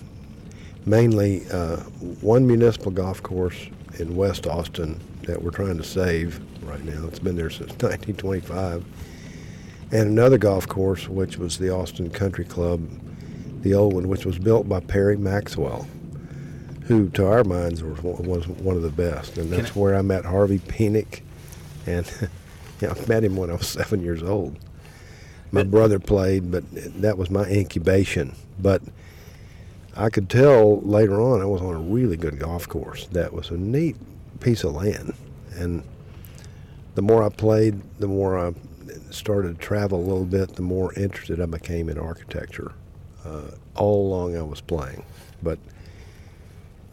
mainly 0.86 1.50
uh, 1.50 1.78
one 2.22 2.46
municipal 2.46 2.92
golf 2.92 3.24
course 3.24 3.56
in 3.98 4.16
West 4.16 4.46
Austin 4.46 5.00
that 5.24 5.42
we're 5.42 5.50
trying 5.50 5.78
to 5.78 5.84
save 5.84 6.40
right 6.62 6.84
now. 6.86 7.08
It's 7.08 7.18
been 7.18 7.36
there 7.36 7.50
since 7.50 7.70
1925. 7.82 8.86
And 9.92 10.10
another 10.12 10.38
golf 10.38 10.68
course, 10.68 11.10
which 11.10 11.38
was 11.38 11.58
the 11.58 11.74
Austin 11.74 12.12
Country 12.12 12.46
Club, 12.46 12.88
the 13.64 13.74
old 13.74 13.94
one, 13.94 14.08
which 14.08 14.28
was 14.28 14.38
built 14.38 14.70
by 14.70 14.80
Perry 14.80 15.18
Maxwell, 15.18 15.88
who, 16.84 17.10
to 17.10 17.26
our 17.26 17.44
minds, 17.44 17.82
was 17.82 18.02
one, 18.04 18.24
was 18.24 18.48
one 18.48 18.76
of 18.76 18.84
the 18.84 18.92
best. 18.92 19.40
And 19.40 19.52
that's 19.52 19.76
where 19.76 19.96
I 19.96 20.04
met 20.04 20.24
Harvey 20.24 20.60
Penick. 20.60 21.22
And 21.88 22.30
yeah, 22.82 22.94
I 22.96 23.08
met 23.08 23.24
him 23.24 23.36
when 23.36 23.50
I 23.50 23.54
was 23.54 23.68
seven 23.70 24.04
years 24.04 24.22
old. 24.22 24.56
My 25.52 25.64
brother 25.64 26.00
played, 26.00 26.52
but 26.52 26.64
that 27.02 27.18
was 27.18 27.30
my 27.30 27.46
incubation. 27.46 28.36
But 28.60 28.82
I 29.96 30.10
could 30.10 30.30
tell 30.30 30.80
later 30.82 31.20
on 31.22 31.42
I 31.42 31.46
was 31.46 31.62
on 31.62 31.76
a 31.76 31.80
really 31.80 32.18
good 32.18 32.40
golf 32.40 32.68
course. 32.68 33.08
That 33.08 33.34
was 33.34 33.50
a 33.50 33.58
neat 33.58 33.96
piece 34.40 34.64
of 34.64 34.74
land. 34.74 35.14
And 35.56 35.84
the 36.96 37.02
more 37.02 37.24
I 37.24 37.30
played, 37.30 37.82
the 38.00 38.08
more 38.08 38.38
I 38.38 38.54
started 39.10 39.60
to 39.60 39.66
travel 39.66 40.00
a 40.00 40.06
little 40.06 40.26
bit, 40.26 40.56
the 40.56 40.62
more 40.62 40.94
interested 40.94 41.42
I 41.42 41.46
became 41.46 41.90
in 41.90 41.98
architecture. 41.98 42.74
Uh, 43.26 43.52
all 43.76 44.08
along 44.08 44.38
I 44.38 44.42
was 44.42 44.62
playing, 44.62 45.04
but 45.44 45.60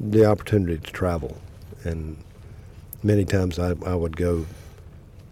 the 0.01 0.25
opportunity 0.25 0.77
to 0.77 0.93
travel, 0.93 1.37
and 1.85 2.17
many 3.03 3.25
times 3.25 3.59
I, 3.59 3.75
I 3.87 3.95
would 3.95 4.17
go 4.17 4.47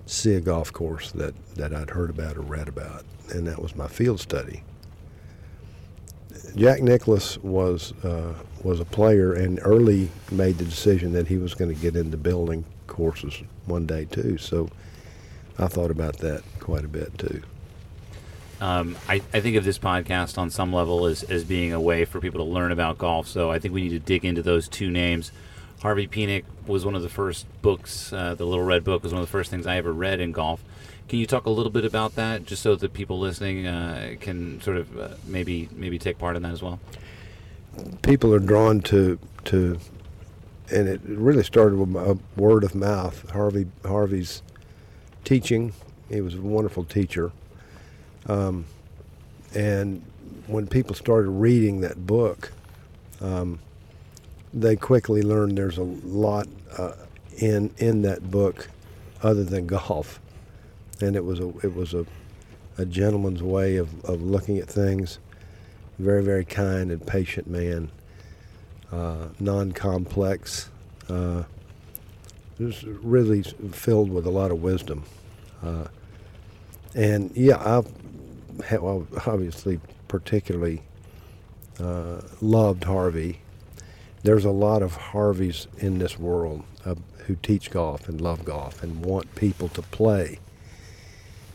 see 0.06 0.34
a 0.34 0.40
golf 0.40 0.72
course 0.72 1.10
that, 1.12 1.34
that 1.56 1.74
I'd 1.74 1.90
heard 1.90 2.10
about 2.10 2.36
or 2.36 2.42
read 2.42 2.68
about, 2.68 3.04
and 3.30 3.46
that 3.46 3.60
was 3.60 3.74
my 3.74 3.88
field 3.88 4.20
study. 4.20 4.62
Jack 6.56 6.82
Nicklaus 6.82 7.38
was 7.38 7.92
uh, 8.04 8.34
was 8.62 8.80
a 8.80 8.84
player, 8.84 9.32
and 9.32 9.58
early 9.62 10.10
made 10.30 10.58
the 10.58 10.64
decision 10.64 11.12
that 11.12 11.26
he 11.28 11.36
was 11.36 11.54
going 11.54 11.74
to 11.74 11.80
get 11.80 11.96
into 11.96 12.16
building 12.16 12.64
courses 12.86 13.42
one 13.66 13.86
day 13.86 14.04
too. 14.04 14.38
So 14.38 14.68
I 15.58 15.68
thought 15.68 15.90
about 15.90 16.18
that 16.18 16.42
quite 16.60 16.84
a 16.84 16.88
bit 16.88 17.16
too. 17.18 17.42
Um, 18.60 18.96
I, 19.08 19.16
I 19.32 19.40
think 19.40 19.56
of 19.56 19.64
this 19.64 19.78
podcast 19.78 20.38
on 20.38 20.48
some 20.48 20.72
level 20.72 21.06
as, 21.06 21.22
as 21.24 21.44
being 21.44 21.72
a 21.72 21.80
way 21.80 22.04
for 22.04 22.20
people 22.20 22.44
to 22.44 22.50
learn 22.50 22.72
about 22.72 22.98
golf. 22.98 23.26
So 23.26 23.50
I 23.50 23.58
think 23.58 23.74
we 23.74 23.82
need 23.82 23.90
to 23.90 23.98
dig 23.98 24.24
into 24.24 24.42
those 24.42 24.68
two 24.68 24.90
names. 24.90 25.32
Harvey 25.82 26.06
Penick 26.06 26.44
was 26.66 26.84
one 26.84 26.94
of 26.94 27.02
the 27.02 27.08
first 27.08 27.46
books, 27.60 28.12
uh, 28.12 28.34
the 28.34 28.46
Little 28.46 28.64
Red 28.64 28.84
Book 28.84 29.02
was 29.02 29.12
one 29.12 29.20
of 29.20 29.28
the 29.28 29.32
first 29.32 29.50
things 29.50 29.66
I 29.66 29.76
ever 29.76 29.92
read 29.92 30.20
in 30.20 30.32
golf. 30.32 30.64
Can 31.08 31.18
you 31.18 31.26
talk 31.26 31.46
a 31.46 31.50
little 31.50 31.70
bit 31.70 31.84
about 31.84 32.14
that, 32.14 32.46
just 32.46 32.62
so 32.62 32.74
that 32.76 32.92
people 32.92 33.18
listening 33.18 33.66
uh, 33.66 34.14
can 34.20 34.60
sort 34.62 34.78
of 34.78 34.98
uh, 34.98 35.08
maybe 35.26 35.68
maybe 35.72 35.98
take 35.98 36.18
part 36.18 36.36
in 36.36 36.42
that 36.42 36.52
as 36.52 36.62
well? 36.62 36.80
People 38.02 38.32
are 38.32 38.38
drawn 38.38 38.80
to 38.82 39.18
to, 39.44 39.78
and 40.72 40.88
it 40.88 41.00
really 41.04 41.42
started 41.42 41.76
with 41.76 41.94
a 41.94 42.18
word 42.40 42.64
of 42.64 42.74
mouth. 42.74 43.28
Harvey 43.30 43.66
Harvey's 43.84 44.42
teaching. 45.24 45.72
He 46.08 46.20
was 46.20 46.34
a 46.34 46.40
wonderful 46.40 46.84
teacher. 46.84 47.32
Um, 48.26 48.64
and 49.54 50.02
when 50.46 50.66
people 50.66 50.94
started 50.94 51.30
reading 51.30 51.80
that 51.82 52.06
book, 52.06 52.52
um, 53.20 53.58
they 54.52 54.76
quickly 54.76 55.22
learned 55.22 55.58
there's 55.58 55.78
a 55.78 55.82
lot 55.82 56.46
uh, 56.78 56.92
in 57.38 57.70
in 57.78 58.02
that 58.02 58.30
book 58.30 58.70
other 59.22 59.44
than 59.44 59.66
golf, 59.66 60.20
and 61.00 61.16
it 61.16 61.24
was 61.24 61.40
a 61.40 61.48
it 61.62 61.74
was 61.74 61.94
a, 61.94 62.06
a 62.78 62.84
gentleman's 62.84 63.42
way 63.42 63.76
of, 63.76 64.04
of 64.04 64.22
looking 64.22 64.58
at 64.58 64.68
things. 64.68 65.18
Very 65.98 66.22
very 66.22 66.44
kind 66.44 66.90
and 66.90 67.06
patient 67.06 67.46
man, 67.46 67.90
uh, 68.92 69.28
non-complex. 69.38 70.70
Uh, 71.08 71.44
just 72.58 72.82
really 72.84 73.42
filled 73.42 74.10
with 74.10 74.26
a 74.26 74.30
lot 74.30 74.50
of 74.50 74.62
wisdom. 74.62 75.04
Uh, 75.62 75.86
and 76.94 77.30
yeah, 77.34 77.58
I've 77.58 77.88
well, 78.80 79.06
obviously 79.26 79.80
particularly 80.08 80.82
uh, 81.80 82.20
loved 82.40 82.84
Harvey. 82.84 83.40
There's 84.22 84.44
a 84.44 84.50
lot 84.50 84.82
of 84.82 84.96
Harveys 84.96 85.66
in 85.78 85.98
this 85.98 86.18
world 86.18 86.64
uh, 86.84 86.94
who 87.26 87.36
teach 87.36 87.70
golf 87.70 88.08
and 88.08 88.20
love 88.20 88.44
golf 88.44 88.82
and 88.82 89.04
want 89.04 89.34
people 89.34 89.68
to 89.70 89.82
play. 89.82 90.38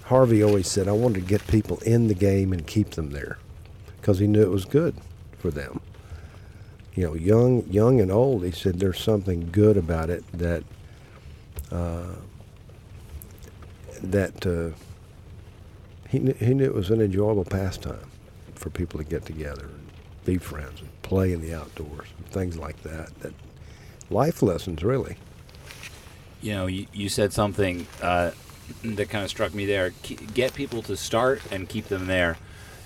Harvey 0.10 0.42
always 0.42 0.68
said, 0.68 0.88
I 0.88 0.94
wanted 0.94 1.22
to 1.22 1.28
get 1.28 1.46
people 1.46 1.78
in 1.86 2.08
the 2.08 2.16
game 2.16 2.51
and 2.51 2.66
keep 2.66 2.89
them 2.92 3.12
there 3.12 3.38
because 4.01 4.18
he 4.18 4.25
knew 4.25 4.42
it 4.42 4.50
was 4.50 4.66
good 4.66 4.96
for 5.38 5.51
them. 5.51 5.82
You 6.96 7.04
know, 7.04 7.13
young, 7.13 7.63
young 7.70 8.01
and 8.01 8.12
old, 8.12 8.44
he 8.44 8.50
said 8.50 8.80
there's 8.80 9.00
something 9.00 9.50
good 9.51 9.78
about 9.78 10.10
it 10.10 10.24
that 10.34 10.63
uh, 11.72 12.16
that 14.01 14.48
uh, 14.48 14.75
he, 16.10 16.18
knew, 16.18 16.34
he 16.34 16.56
knew 16.56 16.66
it 16.66 16.74
was 16.74 16.89
an 16.89 17.01
enjoyable 17.01 17.46
pastime 17.46 18.10
for 18.56 18.72
people 18.72 18.98
to 18.98 19.04
get 19.04 19.25
together 19.28 19.66
and 19.66 19.89
be 20.25 20.39
friends 20.39 20.82
and 20.82 20.89
play 21.04 21.34
in 21.34 21.42
the 21.42 21.54
outdoors 21.54 22.08
and 22.18 22.25
things 22.30 22.58
like 22.58 22.82
that. 22.82 23.13
That 23.20 23.34
life 24.10 24.42
lessons, 24.42 24.84
really. 24.84 25.18
You 26.42 26.54
know, 26.54 26.66
you, 26.66 26.88
you 26.94 27.10
said 27.10 27.32
something 27.32 27.86
uh, 28.01 28.32
that 28.83 29.09
kind 29.09 29.23
of 29.23 29.29
struck 29.29 29.53
me 29.53 29.65
there. 29.65 29.91
Get 30.33 30.53
people 30.53 30.81
to 30.83 30.95
start 30.97 31.41
and 31.51 31.67
keep 31.67 31.88
them 31.88 32.07
there. 32.07 32.38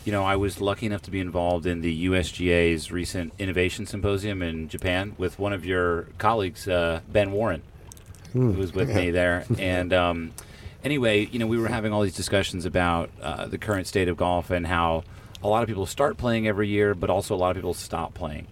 You 0.05 0.11
know, 0.11 0.23
I 0.23 0.35
was 0.35 0.59
lucky 0.59 0.85
enough 0.85 1.01
to 1.03 1.11
be 1.11 1.19
involved 1.21 1.65
in 1.65 1.81
the 1.81 2.05
USGA's 2.07 2.91
recent 2.91 3.33
innovation 3.39 3.85
symposium 3.85 4.41
in 4.41 4.67
Japan 4.67 5.15
with 5.17 5.39
one 5.39 5.53
of 5.53 5.65
your 5.65 6.07
colleagues, 6.17 6.67
uh, 6.67 6.99
Ben 7.09 7.31
Warren, 7.31 7.61
who 8.33 8.51
Hmm. 8.51 8.57
was 8.57 8.73
with 8.73 8.89
me 8.93 9.11
there. 9.11 9.45
And 9.59 9.93
um, 9.93 10.31
anyway, 10.83 11.25
you 11.31 11.39
know, 11.39 11.47
we 11.47 11.57
were 11.57 11.69
having 11.69 11.93
all 11.93 12.01
these 12.01 12.15
discussions 12.15 12.65
about 12.65 13.11
uh, 13.21 13.47
the 13.47 13.57
current 13.57 13.87
state 13.87 14.09
of 14.09 14.17
golf 14.17 14.49
and 14.49 14.67
how 14.67 15.03
a 15.41 15.47
lot 15.47 15.63
of 15.63 15.67
people 15.69 15.85
start 15.85 16.17
playing 16.17 16.47
every 16.47 16.67
year, 16.67 16.93
but 16.93 17.09
also 17.09 17.33
a 17.33 17.37
lot 17.37 17.51
of 17.51 17.55
people 17.55 17.73
stop 17.73 18.13
playing. 18.13 18.47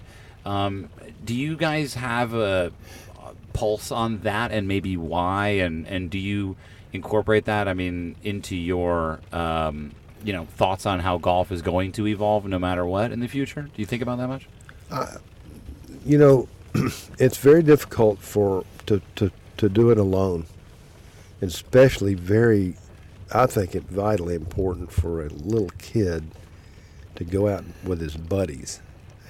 Um, 0.45 0.89
do 1.23 1.33
you 1.35 1.55
guys 1.57 1.95
have 1.95 2.33
a, 2.33 2.71
a 3.19 3.33
pulse 3.53 3.91
on 3.91 4.19
that, 4.19 4.51
and 4.51 4.67
maybe 4.67 4.95
why? 4.97 5.49
And 5.49 5.85
and 5.87 6.09
do 6.09 6.17
you 6.17 6.55
incorporate 6.93 7.45
that? 7.45 7.67
I 7.67 7.73
mean, 7.73 8.15
into 8.23 8.55
your 8.55 9.19
um, 9.31 9.91
you 10.23 10.33
know 10.33 10.45
thoughts 10.45 10.85
on 10.85 10.99
how 10.99 11.17
golf 11.17 11.51
is 11.51 11.61
going 11.61 11.91
to 11.93 12.07
evolve, 12.07 12.45
no 12.45 12.59
matter 12.59 12.85
what, 12.85 13.11
in 13.11 13.19
the 13.19 13.27
future? 13.27 13.63
Do 13.63 13.81
you 13.81 13.85
think 13.85 14.01
about 14.01 14.17
that 14.17 14.27
much? 14.27 14.47
You 16.05 16.17
know, 16.17 16.47
it's 17.19 17.37
very 17.37 17.63
difficult 17.63 18.19
for 18.19 18.65
to, 18.87 19.01
to, 19.15 19.31
to 19.57 19.69
do 19.69 19.89
it 19.91 19.97
alone, 19.97 20.45
especially 21.41 22.13
very, 22.13 22.75
I 23.33 23.45
think 23.45 23.75
it 23.75 23.83
vitally 23.83 24.35
important 24.35 24.91
for 24.91 25.25
a 25.25 25.29
little 25.29 25.71
kid 25.77 26.25
to 27.15 27.23
go 27.23 27.47
out 27.47 27.63
with 27.83 28.01
his 28.01 28.17
buddies 28.17 28.81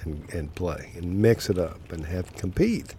and, 0.04 0.28
and 0.32 0.54
play 0.54 0.92
and 0.96 1.20
mix 1.20 1.50
it 1.50 1.58
up 1.58 1.92
and 1.92 2.06
have 2.06 2.34
compete. 2.34 2.94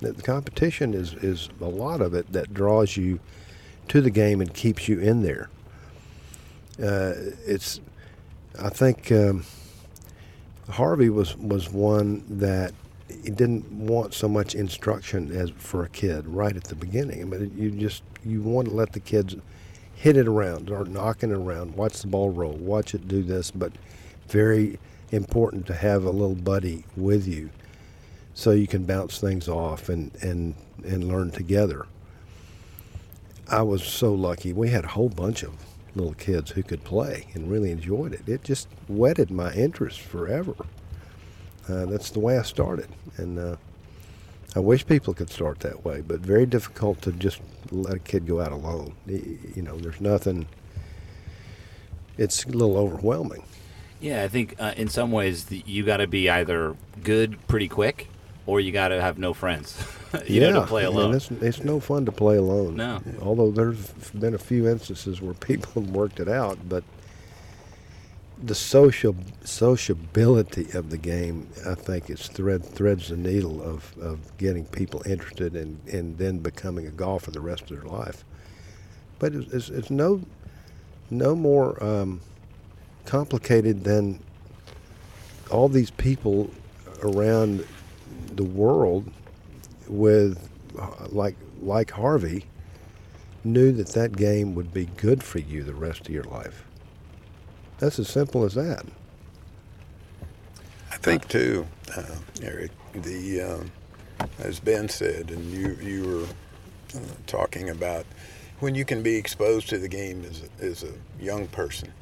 The 0.00 0.12
the 0.12 0.22
competition 0.22 0.94
is, 0.94 1.14
is 1.14 1.50
a 1.60 1.66
lot 1.66 2.00
of 2.00 2.14
it 2.14 2.32
that 2.32 2.54
draws 2.54 2.96
you 2.96 3.20
to 3.90 4.00
the 4.00 4.10
game 4.10 4.40
and 4.40 4.54
keeps 4.54 4.88
you 4.88 5.00
in 5.00 5.22
there. 5.22 5.50
Uh, 6.80 7.12
it's, 7.44 7.80
I 8.60 8.68
think 8.68 9.10
um, 9.10 9.44
Harvey 10.68 11.10
was, 11.10 11.36
was 11.36 11.70
one 11.70 12.24
that 12.38 12.72
he 13.08 13.30
didn't 13.30 13.70
want 13.72 14.14
so 14.14 14.28
much 14.28 14.54
instruction 14.54 15.32
as 15.32 15.50
for 15.50 15.84
a 15.84 15.88
kid 15.88 16.28
right 16.28 16.56
at 16.56 16.64
the 16.64 16.76
beginning. 16.76 17.20
I 17.20 17.24
mean, 17.24 17.52
you 17.56 17.72
just 17.72 18.04
you 18.24 18.40
want 18.42 18.68
to 18.68 18.74
let 18.74 18.92
the 18.92 19.00
kids 19.00 19.34
hit 19.96 20.16
it 20.16 20.28
around 20.28 20.70
or 20.70 20.84
knocking 20.84 21.30
it 21.30 21.36
around, 21.36 21.74
watch 21.74 22.00
the 22.00 22.06
ball 22.06 22.30
roll, 22.30 22.52
watch 22.52 22.94
it 22.94 23.08
do 23.08 23.24
this, 23.24 23.50
but 23.50 23.72
very 24.28 24.78
important 25.10 25.66
to 25.66 25.74
have 25.74 26.04
a 26.04 26.10
little 26.10 26.36
buddy 26.36 26.84
with 26.96 27.26
you 27.26 27.50
so 28.34 28.52
you 28.52 28.68
can 28.68 28.84
bounce 28.84 29.18
things 29.18 29.48
off 29.48 29.88
and, 29.88 30.14
and, 30.22 30.54
and 30.84 31.08
learn 31.08 31.32
together. 31.32 31.86
I 33.50 33.62
was 33.62 33.82
so 33.82 34.14
lucky. 34.14 34.52
We 34.52 34.70
had 34.70 34.84
a 34.84 34.88
whole 34.88 35.08
bunch 35.08 35.42
of 35.42 35.52
little 35.96 36.14
kids 36.14 36.52
who 36.52 36.62
could 36.62 36.84
play 36.84 37.26
and 37.34 37.50
really 37.50 37.72
enjoyed 37.72 38.14
it. 38.14 38.28
It 38.28 38.44
just 38.44 38.68
whetted 38.86 39.30
my 39.30 39.52
interest 39.52 40.00
forever. 40.00 40.54
Uh, 41.68 41.86
that's 41.86 42.10
the 42.10 42.20
way 42.20 42.38
I 42.38 42.42
started, 42.42 42.88
and 43.16 43.38
uh, 43.38 43.56
I 44.54 44.60
wish 44.60 44.86
people 44.86 45.14
could 45.14 45.30
start 45.30 45.60
that 45.60 45.84
way. 45.84 46.00
But 46.00 46.20
very 46.20 46.46
difficult 46.46 47.02
to 47.02 47.12
just 47.12 47.40
let 47.70 47.94
a 47.94 47.98
kid 47.98 48.26
go 48.26 48.40
out 48.40 48.52
alone. 48.52 48.94
You 49.06 49.62
know, 49.62 49.76
there's 49.76 50.00
nothing. 50.00 50.46
It's 52.16 52.44
a 52.44 52.48
little 52.48 52.76
overwhelming. 52.76 53.44
Yeah, 54.00 54.22
I 54.22 54.28
think 54.28 54.54
uh, 54.58 54.74
in 54.76 54.88
some 54.88 55.12
ways 55.12 55.46
the, 55.46 55.62
you 55.66 55.84
got 55.84 55.98
to 55.98 56.06
be 56.06 56.30
either 56.30 56.74
good 57.02 57.36
pretty 57.48 57.68
quick, 57.68 58.08
or 58.46 58.60
you 58.60 58.72
got 58.72 58.88
to 58.88 59.00
have 59.00 59.18
no 59.18 59.32
friends. 59.34 59.76
you 60.26 60.40
yeah, 60.40 60.50
know, 60.50 60.60
to 60.62 60.66
play 60.66 60.84
alone. 60.84 61.14
it's, 61.14 61.30
it's 61.30 61.60
no 61.60 61.80
fun 61.80 62.04
to 62.06 62.12
play 62.12 62.36
alone. 62.36 62.76
No. 62.76 63.00
Although 63.22 63.50
there's 63.50 63.88
been 64.12 64.34
a 64.34 64.38
few 64.38 64.68
instances 64.68 65.20
where 65.20 65.34
people 65.34 65.70
have 65.82 65.90
worked 65.90 66.20
it 66.20 66.28
out, 66.28 66.58
but 66.68 66.84
the 68.42 68.54
social 68.54 69.14
sociability 69.44 70.70
of 70.72 70.90
the 70.90 70.96
game, 70.96 71.48
I 71.66 71.74
think, 71.74 72.08
is 72.08 72.26
thread 72.26 72.64
threads 72.64 73.08
the 73.08 73.16
needle 73.16 73.62
of, 73.62 73.96
of 73.98 74.36
getting 74.38 74.64
people 74.64 75.02
interested 75.04 75.54
in 75.54 75.78
and 75.92 76.16
then 76.16 76.38
becoming 76.38 76.86
a 76.86 76.90
golfer 76.90 77.30
the 77.30 77.40
rest 77.40 77.62
of 77.62 77.68
their 77.68 77.82
life. 77.82 78.24
But 79.18 79.34
it's, 79.34 79.52
it's, 79.52 79.68
it's 79.68 79.90
no 79.90 80.22
no 81.10 81.34
more 81.34 81.82
um, 81.82 82.20
complicated 83.04 83.84
than 83.84 84.20
all 85.50 85.68
these 85.68 85.90
people 85.90 86.50
around 87.02 87.66
the 88.36 88.44
world 88.44 89.10
with 89.88 90.48
uh, 90.78 91.06
like 91.10 91.36
like 91.62 91.90
Harvey 91.90 92.44
knew 93.44 93.72
that 93.72 93.88
that 93.88 94.16
game 94.16 94.54
would 94.54 94.72
be 94.72 94.86
good 94.96 95.22
for 95.22 95.38
you 95.38 95.62
the 95.62 95.74
rest 95.74 96.02
of 96.02 96.10
your 96.10 96.24
life. 96.24 96.64
That's 97.78 97.98
as 97.98 98.08
simple 98.08 98.44
as 98.44 98.54
that. 98.54 98.84
I 100.90 100.96
think 100.96 101.28
too, 101.28 101.66
uh, 101.96 102.16
Erik. 102.42 102.72
The 102.92 103.40
um, 103.40 103.72
as 104.38 104.60
Ben 104.60 104.88
said, 104.88 105.30
and 105.30 105.44
you 105.50 105.76
you 105.80 106.08
were 106.08 106.98
uh, 106.98 107.04
talking 107.26 107.70
about 107.70 108.04
when 108.60 108.74
you 108.74 108.84
can 108.84 109.02
be 109.02 109.16
exposed 109.16 109.68
to 109.70 109.78
the 109.78 109.88
game 109.88 110.24
as 110.24 110.42
a, 110.42 110.64
as 110.64 110.82
a 110.82 110.92
young 111.22 111.46
person. 111.48 111.92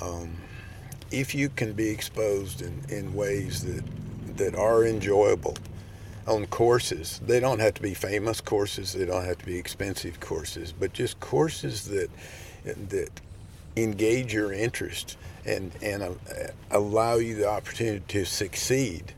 Um, 0.00 0.36
if 1.10 1.34
you 1.34 1.48
can 1.48 1.74
be 1.74 1.88
exposed 1.88 2.62
in, 2.62 2.82
in 2.88 3.14
ways 3.14 3.62
that 3.64 3.84
that 4.36 4.54
are 4.54 4.84
enjoyable 4.84 5.56
on 6.26 6.46
courses, 6.46 7.20
they 7.26 7.40
don't 7.40 7.60
have 7.60 7.74
to 7.74 7.82
be 7.82 7.94
famous 7.94 8.40
courses. 8.40 8.92
They 8.92 9.04
don't 9.04 9.24
have 9.24 9.38
to 9.38 9.46
be 9.46 9.58
expensive 9.58 10.20
courses, 10.20 10.72
but 10.72 10.92
just 10.92 11.20
courses 11.20 11.86
that 11.88 12.10
that 12.64 13.10
engage 13.76 14.32
your 14.32 14.52
interest 14.52 15.16
and 15.44 15.72
and 15.82 16.02
uh, 16.02 16.14
allow 16.70 17.16
you 17.16 17.34
the 17.34 17.48
opportunity 17.48 18.02
to 18.08 18.24
succeed. 18.24 19.12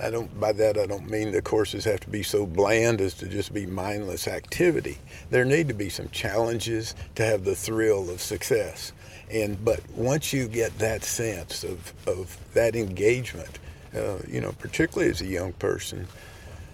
I 0.00 0.10
don't 0.10 0.38
by 0.40 0.52
that 0.52 0.78
I 0.78 0.86
don't 0.86 1.10
mean 1.10 1.32
the 1.32 1.42
courses 1.42 1.84
have 1.84 2.00
to 2.00 2.10
be 2.10 2.22
so 2.22 2.46
bland 2.46 3.00
as 3.00 3.14
to 3.14 3.26
just 3.26 3.52
be 3.52 3.66
mindless 3.66 4.28
activity. 4.28 4.98
There 5.30 5.44
need 5.44 5.68
to 5.68 5.74
be 5.74 5.88
some 5.88 6.08
challenges 6.10 6.94
to 7.16 7.24
have 7.24 7.44
the 7.44 7.54
thrill 7.54 8.10
of 8.10 8.20
success. 8.20 8.92
And 9.30 9.62
but 9.64 9.80
once 9.90 10.32
you 10.32 10.46
get 10.46 10.78
that 10.78 11.02
sense 11.02 11.64
of 11.64 11.92
of 12.06 12.36
that 12.54 12.76
engagement, 12.76 13.58
uh, 13.94 14.18
you 14.28 14.40
know, 14.40 14.52
particularly 14.52 15.10
as 15.10 15.20
a 15.20 15.26
young 15.26 15.52
person, 15.54 16.06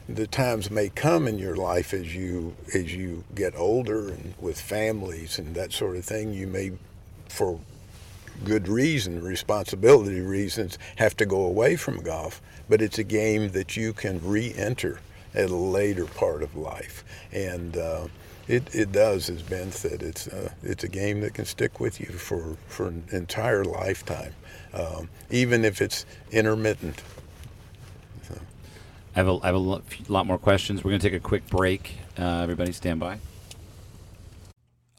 the 0.08 0.26
times 0.26 0.70
may 0.70 0.88
come 0.88 1.28
in 1.28 1.38
your 1.38 1.56
life 1.56 1.92
as 1.92 2.14
you 2.14 2.54
as 2.74 2.94
you 2.94 3.24
get 3.34 3.54
older 3.56 4.08
and 4.08 4.34
with 4.40 4.60
families 4.60 5.38
and 5.38 5.54
that 5.54 5.72
sort 5.72 5.96
of 5.96 6.04
thing. 6.04 6.32
You 6.32 6.46
may, 6.46 6.72
for 7.28 7.60
good 8.44 8.68
reason, 8.68 9.22
responsibility 9.22 10.20
reasons, 10.20 10.78
have 10.96 11.16
to 11.18 11.26
go 11.26 11.42
away 11.42 11.76
from 11.76 12.02
golf. 12.02 12.40
But 12.68 12.82
it's 12.82 12.98
a 12.98 13.04
game 13.04 13.50
that 13.50 13.76
you 13.76 13.92
can 13.92 14.20
re-enter 14.22 15.00
at 15.34 15.50
a 15.50 15.56
later 15.56 16.04
part 16.06 16.42
of 16.42 16.56
life, 16.56 17.04
and 17.32 17.76
uh, 17.76 18.08
it, 18.46 18.74
it 18.74 18.92
does, 18.92 19.28
as 19.28 19.42
Ben 19.42 19.72
said, 19.72 20.02
it's 20.02 20.26
uh, 20.26 20.50
it's 20.62 20.84
a 20.84 20.88
game 20.88 21.20
that 21.20 21.34
can 21.34 21.44
stick 21.44 21.80
with 21.80 22.00
you 22.00 22.06
for 22.06 22.56
for 22.66 22.88
an 22.88 23.04
entire 23.12 23.64
lifetime, 23.64 24.34
um, 24.72 25.08
even 25.30 25.64
if 25.64 25.80
it's 25.80 26.04
intermittent. 26.30 27.02
I 29.16 29.20
have 29.20 29.28
a, 29.28 29.38
I 29.42 29.46
have 29.46 29.54
a 29.54 29.58
lo- 29.58 29.82
lot 30.08 30.26
more 30.26 30.38
questions. 30.38 30.84
We're 30.84 30.90
going 30.90 31.00
to 31.00 31.10
take 31.10 31.16
a 31.16 31.22
quick 31.22 31.48
break. 31.48 31.98
Uh, 32.16 32.40
everybody, 32.42 32.72
stand 32.72 33.00
by. 33.00 33.18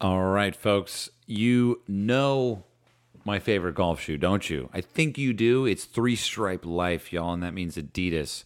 All 0.02 0.24
right, 0.24 0.56
folks. 0.56 1.10
You 1.26 1.82
know 1.88 2.64
my 3.24 3.40
favorite 3.40 3.76
golf 3.76 4.02
shoe, 4.02 4.18
don't 4.18 4.50
you? 4.50 4.70
I 4.74 4.82
think 4.82 5.18
you 5.18 5.34
do. 5.34 5.66
It's 5.66 5.86
Three 5.86 6.16
Stripe 6.16 6.66
Life, 6.66 7.14
y'all, 7.14 7.34
and 7.34 7.44
that 7.44 7.54
means 7.54 7.78
Adidas. 7.78 8.44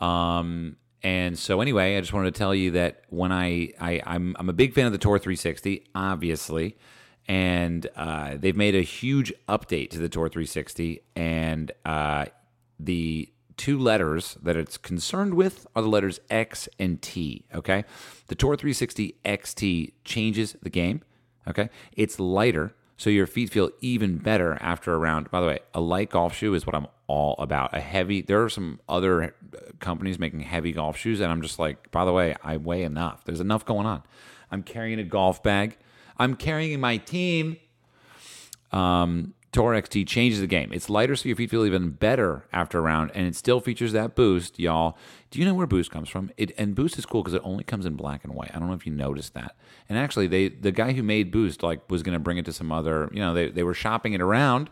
Um, 0.00 0.76
and 1.02 1.38
so, 1.38 1.60
anyway, 1.60 1.96
I 1.96 2.00
just 2.00 2.12
wanted 2.12 2.34
to 2.34 2.38
tell 2.38 2.54
you 2.54 2.72
that 2.72 3.02
when 3.08 3.32
I, 3.32 3.72
I 3.80 4.00
I'm 4.06 4.36
I'm 4.38 4.48
a 4.48 4.52
big 4.52 4.74
fan 4.74 4.86
of 4.86 4.92
the 4.92 4.98
Tour 4.98 5.18
360, 5.18 5.84
obviously, 5.94 6.76
and 7.28 7.86
uh, 7.96 8.36
they've 8.36 8.56
made 8.56 8.74
a 8.74 8.82
huge 8.82 9.32
update 9.48 9.90
to 9.90 9.98
the 9.98 10.08
Tour 10.08 10.28
360, 10.28 11.02
and 11.14 11.72
uh, 11.84 12.26
the 12.78 13.32
two 13.56 13.78
letters 13.78 14.36
that 14.42 14.56
it's 14.56 14.76
concerned 14.76 15.34
with 15.34 15.66
are 15.76 15.82
the 15.82 15.88
letters 15.88 16.20
X 16.30 16.68
and 16.78 17.00
T. 17.00 17.44
Okay. 17.54 17.84
The 18.28 18.34
Tour 18.34 18.56
360 18.56 19.16
XT 19.24 19.92
changes 20.04 20.56
the 20.62 20.70
game. 20.70 21.02
Okay. 21.46 21.70
It's 21.92 22.18
lighter, 22.18 22.74
so 22.96 23.10
your 23.10 23.26
feet 23.26 23.50
feel 23.50 23.70
even 23.80 24.18
better 24.18 24.58
after 24.60 24.94
a 24.94 24.98
round. 24.98 25.30
By 25.30 25.40
the 25.40 25.46
way, 25.46 25.58
a 25.74 25.80
light 25.80 26.10
golf 26.10 26.34
shoe 26.34 26.54
is 26.54 26.66
what 26.66 26.74
I'm 26.74 26.86
all 27.06 27.34
about. 27.38 27.76
A 27.76 27.80
heavy, 27.80 28.22
there 28.22 28.42
are 28.42 28.48
some 28.48 28.80
other 28.88 29.22
uh, 29.22 29.28
companies 29.80 30.18
making 30.18 30.40
heavy 30.40 30.72
golf 30.72 30.96
shoes, 30.96 31.20
and 31.20 31.30
I'm 31.30 31.42
just 31.42 31.58
like, 31.58 31.90
by 31.90 32.04
the 32.04 32.12
way, 32.12 32.34
I 32.42 32.56
weigh 32.56 32.82
enough. 32.82 33.24
There's 33.24 33.40
enough 33.40 33.64
going 33.64 33.86
on. 33.86 34.02
I'm 34.50 34.62
carrying 34.62 34.98
a 34.98 35.04
golf 35.04 35.42
bag, 35.42 35.78
I'm 36.22 36.36
carrying 36.36 36.78
my 36.80 36.98
team. 36.98 37.56
Um, 38.70 39.34
Tour 39.50 39.74
XT 39.74 40.06
changes 40.06 40.40
the 40.40 40.46
game. 40.46 40.70
It's 40.72 40.88
lighter, 40.88 41.14
so 41.14 41.28
your 41.28 41.36
feet 41.36 41.50
feel 41.50 41.66
even 41.66 41.90
better 41.90 42.46
after 42.54 42.78
a 42.78 42.80
round, 42.80 43.10
and 43.14 43.26
it 43.26 43.36
still 43.36 43.60
features 43.60 43.92
that 43.92 44.14
boost, 44.14 44.58
y'all. 44.58 44.96
Do 45.30 45.38
you 45.38 45.44
know 45.44 45.52
where 45.52 45.66
Boost 45.66 45.90
comes 45.90 46.08
from? 46.08 46.30
It 46.38 46.52
and 46.56 46.74
Boost 46.74 46.98
is 46.98 47.04
cool 47.04 47.22
because 47.22 47.34
it 47.34 47.42
only 47.44 47.62
comes 47.64 47.84
in 47.84 47.94
black 47.94 48.24
and 48.24 48.34
white. 48.34 48.50
I 48.54 48.58
don't 48.58 48.68
know 48.68 48.74
if 48.74 48.86
you 48.86 48.92
noticed 48.92 49.34
that. 49.34 49.54
And 49.90 49.98
actually, 49.98 50.26
they 50.26 50.48
the 50.48 50.72
guy 50.72 50.92
who 50.92 51.02
made 51.02 51.30
Boost 51.30 51.62
like 51.62 51.90
was 51.90 52.02
going 52.02 52.14
to 52.14 52.18
bring 52.18 52.38
it 52.38 52.46
to 52.46 52.52
some 52.52 52.72
other. 52.72 53.10
You 53.12 53.20
know, 53.20 53.34
they 53.34 53.50
they 53.50 53.62
were 53.62 53.74
shopping 53.74 54.14
it 54.14 54.22
around, 54.22 54.70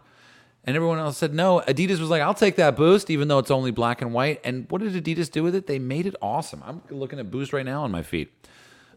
and 0.65 0.77
everyone 0.77 0.99
else 0.99 1.19
said 1.19 1.35
no. 1.35 1.61
Adidas 1.69 1.99
was 1.99 2.09
like, 2.09 2.23
"I'll 2.23 2.33
take 2.33 2.57
that 2.57 2.75
Boost, 2.75 3.11
even 3.11 3.29
though 3.29 3.39
it's 3.39 3.51
only 3.51 3.73
black 3.73 4.01
and 4.01 4.15
white." 4.15 4.41
And 4.45 4.71
what 4.71 4.81
did 4.81 4.93
Adidas 4.95 5.31
do 5.31 5.43
with 5.43 5.55
it? 5.55 5.67
They 5.67 5.79
made 5.79 6.07
it 6.07 6.15
awesome. 6.23 6.63
I'm 6.65 6.81
looking 6.89 7.19
at 7.19 7.31
Boost 7.31 7.53
right 7.53 7.67
now 7.67 7.83
on 7.83 7.91
my 7.91 8.03
feet 8.03 8.33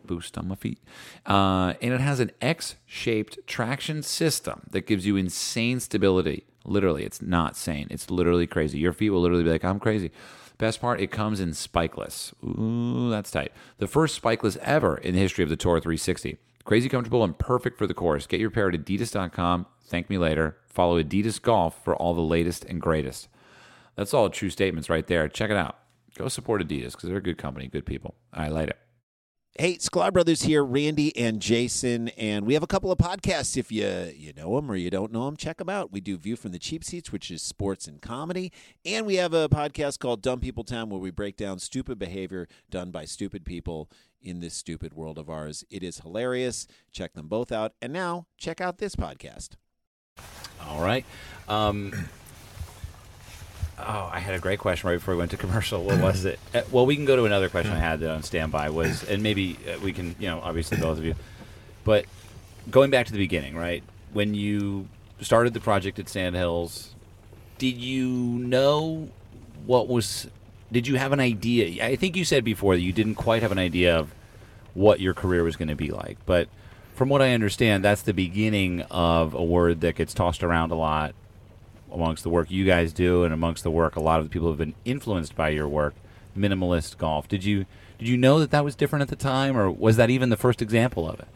boost 0.07 0.37
on 0.37 0.47
my 0.47 0.55
feet. 0.55 0.79
Uh, 1.25 1.73
and 1.81 1.93
it 1.93 1.99
has 1.99 2.19
an 2.19 2.31
X 2.41 2.75
shaped 2.85 3.39
traction 3.47 4.03
system 4.03 4.61
that 4.71 4.87
gives 4.87 5.05
you 5.05 5.15
insane 5.15 5.79
stability. 5.79 6.45
Literally, 6.65 7.03
it's 7.03 7.21
not 7.21 7.57
sane. 7.57 7.87
It's 7.89 8.09
literally 8.09 8.47
crazy. 8.47 8.79
Your 8.79 8.93
feet 8.93 9.09
will 9.09 9.21
literally 9.21 9.43
be 9.43 9.49
like, 9.49 9.65
I'm 9.65 9.79
crazy. 9.79 10.11
Best 10.57 10.79
part, 10.79 11.01
it 11.01 11.11
comes 11.11 11.39
in 11.39 11.49
spikeless. 11.49 12.33
Ooh, 12.43 13.09
that's 13.09 13.31
tight. 13.31 13.51
The 13.79 13.87
first 13.87 14.21
spikeless 14.21 14.57
ever 14.57 14.97
in 14.97 15.13
the 15.13 15.19
history 15.19 15.43
of 15.43 15.49
the 15.49 15.55
Tour 15.55 15.79
360. 15.79 16.37
Crazy 16.63 16.87
comfortable 16.87 17.23
and 17.23 17.37
perfect 17.37 17.77
for 17.77 17.87
the 17.87 17.93
course. 17.93 18.27
Get 18.27 18.39
your 18.39 18.49
pair 18.49 18.69
at 18.69 18.75
adidas.com. 18.75 19.65
Thank 19.85 20.09
me 20.09 20.17
later. 20.17 20.57
Follow 20.65 21.01
Adidas 21.01 21.41
Golf 21.41 21.83
for 21.83 21.95
all 21.95 22.13
the 22.13 22.21
latest 22.21 22.63
and 22.65 22.81
greatest. 22.81 23.27
That's 23.95 24.13
all 24.13 24.29
true 24.29 24.49
statements 24.49 24.89
right 24.89 25.05
there. 25.05 25.27
Check 25.27 25.51
it 25.51 25.57
out. 25.57 25.77
Go 26.17 26.27
support 26.27 26.61
Adidas 26.61 26.91
because 26.91 27.09
they're 27.09 27.17
a 27.17 27.21
good 27.21 27.37
company, 27.37 27.67
good 27.67 27.85
people. 27.85 28.15
I 28.31 28.47
like 28.47 28.69
it. 28.69 28.77
Hey, 29.55 29.75
Sklar 29.77 30.11
Brothers 30.11 30.41
here, 30.41 30.63
Randy 30.63 31.15
and 31.15 31.39
Jason, 31.39 32.07
and 32.09 32.43
we 32.43 32.55
have 32.55 32.63
a 32.63 32.67
couple 32.67 32.91
of 32.91 32.97
podcasts. 32.97 33.55
If 33.55 33.71
you 33.71 34.11
you 34.15 34.33
know 34.33 34.55
them 34.55 34.71
or 34.71 34.75
you 34.75 34.89
don't 34.89 35.11
know 35.11 35.25
them, 35.25 35.37
check 35.37 35.57
them 35.57 35.69
out. 35.69 35.91
We 35.91 36.01
do 36.01 36.17
View 36.17 36.35
from 36.35 36.53
the 36.53 36.57
Cheap 36.57 36.83
Seats, 36.83 37.11
which 37.11 37.29
is 37.29 37.43
sports 37.43 37.87
and 37.87 38.01
comedy, 38.01 38.51
and 38.83 39.05
we 39.05 39.17
have 39.17 39.31
a 39.31 39.47
podcast 39.47 39.99
called 39.99 40.23
Dumb 40.23 40.39
People 40.39 40.63
Town, 40.63 40.89
where 40.89 40.99
we 40.99 41.11
break 41.11 41.37
down 41.37 41.59
stupid 41.59 41.99
behavior 41.99 42.47
done 42.71 42.89
by 42.89 43.05
stupid 43.05 43.45
people 43.45 43.91
in 44.19 44.39
this 44.39 44.55
stupid 44.55 44.95
world 44.95 45.19
of 45.19 45.29
ours. 45.29 45.63
It 45.69 45.83
is 45.83 45.99
hilarious. 45.99 46.65
Check 46.91 47.13
them 47.13 47.27
both 47.27 47.51
out, 47.51 47.73
and 47.79 47.93
now 47.93 48.25
check 48.39 48.59
out 48.59 48.79
this 48.79 48.95
podcast. 48.95 49.49
All 50.67 50.81
right. 50.81 51.05
Um, 51.47 51.93
oh, 53.79 54.09
I 54.11 54.19
had 54.19 54.33
a 54.33 54.39
great 54.39 54.59
question 54.59 54.89
right 54.89 54.95
before 54.95 55.13
we 55.13 55.19
went 55.19 55.31
to 55.31 55.37
commercial. 55.37 55.83
What 55.83 55.99
was 55.99 56.25
it? 56.25 56.39
Uh, 56.53 56.61
well, 56.71 56.85
we 56.85 56.95
can 56.95 57.05
go 57.05 57.15
to 57.15 57.25
another 57.25 57.49
question 57.49 57.71
I 57.71 57.79
had 57.79 57.99
that 58.01 58.11
on 58.11 58.23
standby. 58.23 58.69
Was 58.69 59.03
and 59.03 59.23
maybe 59.23 59.57
uh, 59.67 59.79
we 59.79 59.93
can, 59.93 60.15
you 60.19 60.27
know, 60.27 60.39
obviously 60.41 60.77
both 60.77 60.97
of 60.97 61.05
you, 61.05 61.15
but 61.83 62.05
going 62.69 62.89
back 62.89 63.05
to 63.07 63.11
the 63.11 63.17
beginning, 63.17 63.55
right? 63.55 63.83
When 64.13 64.33
you 64.33 64.87
started 65.21 65.53
the 65.53 65.59
project 65.59 65.99
at 65.99 66.09
Sand 66.09 66.35
Hills, 66.35 66.93
did 67.57 67.77
you 67.77 68.07
know 68.07 69.09
what 69.65 69.87
was? 69.87 70.27
Did 70.71 70.87
you 70.87 70.95
have 70.95 71.11
an 71.11 71.19
idea? 71.19 71.85
I 71.85 71.95
think 71.95 72.15
you 72.15 72.25
said 72.25 72.43
before 72.43 72.75
that 72.75 72.81
you 72.81 72.93
didn't 72.93 73.15
quite 73.15 73.41
have 73.43 73.51
an 73.51 73.59
idea 73.59 73.97
of 73.97 74.13
what 74.73 74.99
your 74.99 75.13
career 75.13 75.43
was 75.43 75.55
going 75.55 75.67
to 75.67 75.75
be 75.75 75.91
like, 75.91 76.17
but 76.25 76.47
from 76.95 77.09
what 77.09 77.21
I 77.21 77.33
understand, 77.33 77.83
that's 77.83 78.03
the 78.03 78.13
beginning 78.13 78.81
of 78.83 79.33
a 79.33 79.43
word 79.43 79.81
that 79.81 79.95
gets 79.95 80.13
tossed 80.13 80.43
around 80.43 80.71
a 80.71 80.75
lot 80.75 81.13
amongst 81.93 82.23
the 82.23 82.29
work 82.29 82.49
you 82.51 82.65
guys 82.65 82.91
do 82.91 83.23
and 83.23 83.33
amongst 83.33 83.63
the 83.63 83.71
work 83.71 83.95
a 83.95 84.01
lot 84.01 84.19
of 84.19 84.25
the 84.25 84.29
people 84.29 84.49
have 84.49 84.57
been 84.57 84.73
influenced 84.85 85.35
by 85.35 85.49
your 85.49 85.67
work 85.67 85.93
minimalist 86.37 86.97
golf 86.97 87.27
did 87.27 87.43
you 87.43 87.65
did 87.99 88.07
you 88.07 88.17
know 88.17 88.39
that 88.39 88.51
that 88.51 88.63
was 88.65 88.75
different 88.75 89.03
at 89.03 89.07
the 89.09 89.15
time 89.15 89.55
or 89.55 89.69
was 89.69 89.95
that 89.97 90.09
even 90.09 90.29
the 90.29 90.37
first 90.37 90.61
example 90.61 91.07
of 91.07 91.19
it 91.19 91.27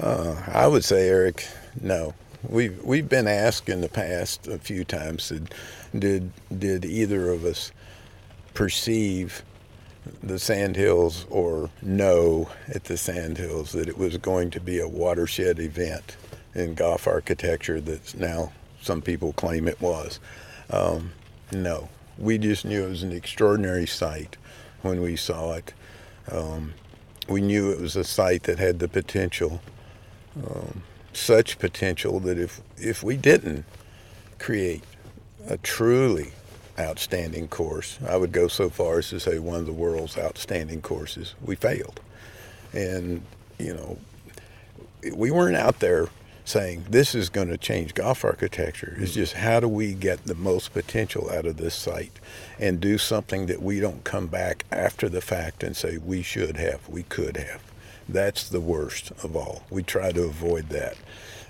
Uh, 0.00 0.34
I 0.52 0.66
would 0.66 0.82
say, 0.84 1.08
Erik, 1.08 1.46
no. 1.80 2.14
we've 2.48 2.82
we've 2.82 3.08
been 3.08 3.28
asked 3.28 3.68
in 3.68 3.80
the 3.82 3.88
past 3.88 4.48
a 4.48 4.58
few 4.58 4.84
times. 4.84 5.28
Did 5.28 5.54
did, 5.96 6.32
did 6.58 6.84
either 6.84 7.30
of 7.30 7.44
us 7.44 7.70
perceive 8.54 9.44
the 10.22 10.38
Sandhills 10.38 11.26
or 11.30 11.70
know 11.82 12.48
at 12.68 12.84
the 12.84 12.96
Sandhills 12.96 13.72
that 13.72 13.88
it 13.88 13.96
was 13.98 14.16
going 14.16 14.50
to 14.50 14.60
be 14.60 14.80
a 14.80 14.88
watershed 14.88 15.58
event 15.60 16.16
in 16.54 16.74
golf 16.74 17.06
architecture 17.06 17.80
that's 17.80 18.14
now 18.14 18.52
some 18.86 19.02
people 19.02 19.32
claim 19.32 19.68
it 19.68 19.80
was. 19.80 20.20
Um, 20.70 21.12
no, 21.52 21.88
we 22.16 22.38
just 22.38 22.64
knew 22.64 22.84
it 22.84 22.88
was 22.88 23.02
an 23.02 23.12
extraordinary 23.12 23.86
site 23.86 24.36
when 24.82 25.02
we 25.02 25.16
saw 25.16 25.54
it. 25.54 25.74
Um, 26.30 26.74
we 27.28 27.40
knew 27.40 27.70
it 27.70 27.80
was 27.80 27.96
a 27.96 28.04
site 28.04 28.44
that 28.44 28.58
had 28.58 28.78
the 28.78 28.88
potential, 28.88 29.60
um, 30.36 30.82
such 31.12 31.58
potential 31.58 32.20
that 32.20 32.38
if 32.38 32.60
if 32.76 33.02
we 33.02 33.16
didn't 33.16 33.64
create 34.38 34.84
a 35.48 35.56
truly 35.58 36.32
outstanding 36.78 37.48
course, 37.48 37.98
I 38.06 38.16
would 38.16 38.32
go 38.32 38.48
so 38.48 38.68
far 38.68 38.98
as 38.98 39.08
to 39.10 39.18
say 39.18 39.38
one 39.38 39.60
of 39.60 39.66
the 39.66 39.72
world's 39.72 40.16
outstanding 40.16 40.82
courses, 40.82 41.34
we 41.42 41.56
failed. 41.56 42.00
And 42.72 43.22
you 43.58 43.74
know, 43.74 43.98
we 45.14 45.30
weren't 45.30 45.56
out 45.56 45.80
there 45.80 46.08
saying 46.48 46.86
this 46.88 47.14
is 47.14 47.28
going 47.28 47.48
to 47.48 47.58
change 47.58 47.94
golf 47.94 48.24
architecture. 48.24 48.96
It's 48.98 49.14
just 49.14 49.34
how 49.34 49.60
do 49.60 49.68
we 49.68 49.94
get 49.94 50.24
the 50.24 50.34
most 50.34 50.72
potential 50.72 51.30
out 51.30 51.46
of 51.46 51.56
this 51.56 51.74
site 51.74 52.18
and 52.58 52.80
do 52.80 52.98
something 52.98 53.46
that 53.46 53.62
we 53.62 53.80
don't 53.80 54.04
come 54.04 54.28
back 54.28 54.64
after 54.70 55.08
the 55.08 55.20
fact 55.20 55.62
and 55.62 55.76
say 55.76 55.98
we 55.98 56.22
should 56.22 56.56
have, 56.56 56.88
we 56.88 57.02
could 57.02 57.36
have. 57.36 57.62
That's 58.08 58.48
the 58.48 58.60
worst 58.60 59.10
of 59.24 59.34
all. 59.34 59.64
We 59.70 59.82
try 59.82 60.12
to 60.12 60.22
avoid 60.24 60.68
that, 60.68 60.96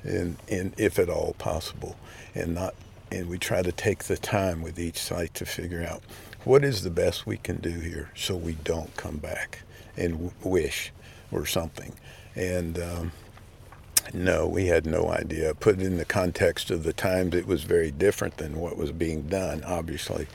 and, 0.03 0.39
and 0.49 0.73
if 0.79 0.99
at 0.99 1.11
all 1.11 1.35
possible, 1.39 1.97
and 2.35 2.55
not 2.55 2.75
and 3.11 3.29
we 3.29 3.39
try 3.39 3.63
to 3.63 3.73
take 3.73 4.05
the 4.05 4.17
time 4.17 4.63
with 4.63 4.79
each 4.79 4.99
site 4.99 5.33
to 5.35 5.45
figure 5.45 5.87
out 5.89 6.03
what 6.45 6.65
is 6.65 6.83
the 6.83 6.91
best 6.91 7.27
we 7.27 7.37
can 7.37 7.57
do 7.59 7.71
here 7.71 8.11
so 8.15 8.35
we 8.35 8.55
don't 8.65 8.97
come 8.97 9.17
back 9.17 9.61
and 9.97 10.13
w- 10.13 10.33
wish 10.43 10.93
or 11.31 11.47
something. 11.47 11.93
And 12.35 12.79
um, 12.79 13.13
no, 14.15 14.47
we 14.47 14.67
had 14.67 14.87
no 14.87 15.09
idea. 15.11 15.55
Put 15.55 15.81
in 15.81 15.97
the 15.97 16.05
context 16.05 16.71
of 16.71 16.83
the 16.83 16.93
times, 16.93 17.35
it 17.35 17.47
was 17.47 17.65
very 17.65 17.91
different 17.91 18.37
than 18.39 18.61
what 18.61 18.77
was 18.77 18.93
being 18.93 19.23
done, 19.23 19.65
obviously. 19.65 20.27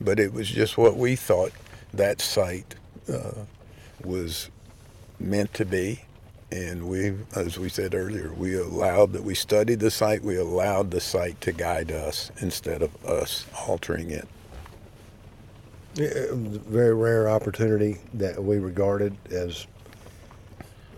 But 0.00 0.18
it 0.20 0.32
was 0.32 0.48
just 0.48 0.76
what 0.78 0.96
we 0.96 1.16
thought 1.16 1.52
that 1.94 2.20
site 2.20 2.74
uh, 3.12 3.32
was 4.04 4.50
meant 5.18 5.54
to 5.54 5.64
be. 5.64 6.02
And 6.52 6.88
we, 6.88 7.14
as 7.34 7.58
we 7.58 7.68
said 7.68 7.94
earlier, 7.94 8.32
we 8.32 8.56
allowed 8.56 9.12
that 9.14 9.24
we 9.24 9.34
studied 9.34 9.80
the 9.80 9.90
site, 9.90 10.22
we 10.22 10.36
allowed 10.36 10.90
the 10.92 11.00
site 11.00 11.40
to 11.40 11.52
guide 11.52 11.90
us 11.90 12.30
instead 12.40 12.82
of 12.82 13.04
us 13.04 13.46
altering 13.66 14.10
it. 14.10 14.28
It 15.96 16.36
was 16.36 16.56
a 16.56 16.60
very 16.60 16.94
rare 16.94 17.28
opportunity 17.28 17.98
that 18.14 18.42
we 18.42 18.58
regarded 18.58 19.16
as, 19.30 19.66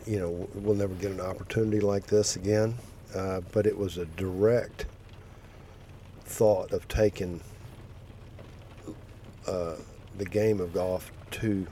you 0.09 0.19
know, 0.19 0.49
we'll 0.55 0.75
never 0.75 0.95
get 0.95 1.11
an 1.11 1.21
opportunity 1.21 1.81
like 1.81 2.07
this 2.07 2.37
again. 2.37 2.75
Uh, 3.15 3.43
but 3.53 3.67
it 3.67 3.77
was 3.77 3.99
a 3.99 4.07
direct 4.07 4.87
thought 6.25 6.73
of 6.73 6.87
taking 6.89 7.41
uh, 9.47 9.77
the 10.17 10.25
game 10.25 10.61
of 10.61 10.73
golf 10.73 11.11
to 11.31 11.67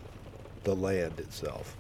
the 0.64 0.74
land 0.74 1.18
itself, 1.18 1.76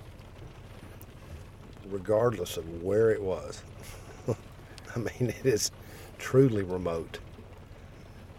regardless 1.90 2.56
of 2.56 2.82
where 2.82 3.10
it 3.10 3.20
was. 3.20 3.62
I 4.28 4.98
mean, 4.98 5.30
it 5.30 5.44
is 5.46 5.70
truly 6.18 6.62
remote. 6.62 7.18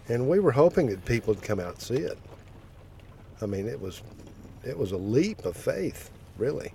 And 0.07 0.27
we 0.27 0.39
were 0.39 0.51
hoping 0.51 0.87
that 0.87 1.03
people 1.05 1.33
would 1.33 1.43
come 1.43 1.59
out 1.59 1.73
and 1.73 1.81
see 1.81 1.95
it. 1.95 2.17
I 3.41 3.45
mean, 3.45 3.67
it 3.67 3.79
was 3.79 4.01
it 4.63 4.77
was 4.77 4.91
a 4.91 4.97
leap 4.97 5.45
of 5.45 5.55
faith, 5.55 6.09
really. 6.37 6.73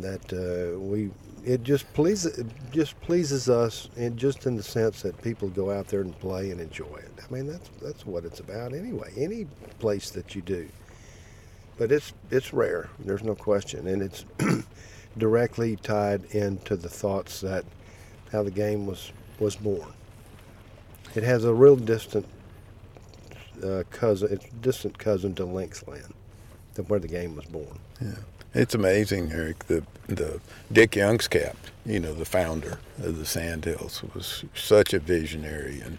That 0.00 0.32
uh, 0.32 0.78
we 0.78 1.10
it 1.44 1.62
just 1.62 1.92
pleases 1.94 2.38
it 2.38 2.46
just 2.72 3.00
pleases 3.00 3.48
us, 3.48 3.88
and 3.96 4.16
just 4.16 4.46
in 4.46 4.56
the 4.56 4.62
sense 4.62 5.02
that 5.02 5.20
people 5.22 5.48
go 5.48 5.70
out 5.70 5.88
there 5.88 6.00
and 6.00 6.18
play 6.18 6.50
and 6.50 6.60
enjoy 6.60 6.96
it. 6.96 7.12
I 7.28 7.32
mean, 7.32 7.46
that's 7.46 7.68
that's 7.82 8.06
what 8.06 8.24
it's 8.24 8.40
about 8.40 8.72
anyway. 8.72 9.12
Any 9.16 9.46
place 9.78 10.10
that 10.10 10.34
you 10.34 10.42
do, 10.42 10.68
but 11.78 11.92
it's 11.92 12.12
it's 12.30 12.52
rare. 12.52 12.90
There's 12.98 13.22
no 13.22 13.34
question, 13.34 13.86
and 13.86 14.02
it's 14.02 14.24
directly 15.18 15.76
tied 15.76 16.24
into 16.34 16.76
the 16.76 16.88
thoughts 16.88 17.40
that 17.40 17.64
how 18.32 18.42
the 18.42 18.50
game 18.50 18.86
was 18.86 19.12
was 19.38 19.56
born. 19.56 19.92
It 21.14 21.24
has 21.24 21.44
a 21.44 21.52
real 21.52 21.76
distant 21.76 22.26
uh, 23.64 23.82
cousin, 23.90 24.28
it's 24.32 24.46
distant 24.60 24.98
cousin 24.98 25.34
to 25.34 25.44
Linksland, 25.44 26.12
to 26.74 26.82
where 26.84 27.00
the 27.00 27.08
game 27.08 27.34
was 27.34 27.46
born. 27.46 27.78
Yeah. 28.00 28.14
It's 28.52 28.74
amazing, 28.74 29.30
Erik. 29.30 29.66
The 29.66 29.84
the 30.08 30.40
Dick 30.72 30.92
Youngscap, 30.92 31.54
you 31.86 32.00
know, 32.00 32.14
the 32.14 32.24
founder 32.24 32.80
of 32.98 33.16
the 33.16 33.24
Sandhills, 33.24 34.02
was 34.12 34.44
such 34.54 34.92
a 34.92 34.98
visionary, 34.98 35.80
and 35.80 35.98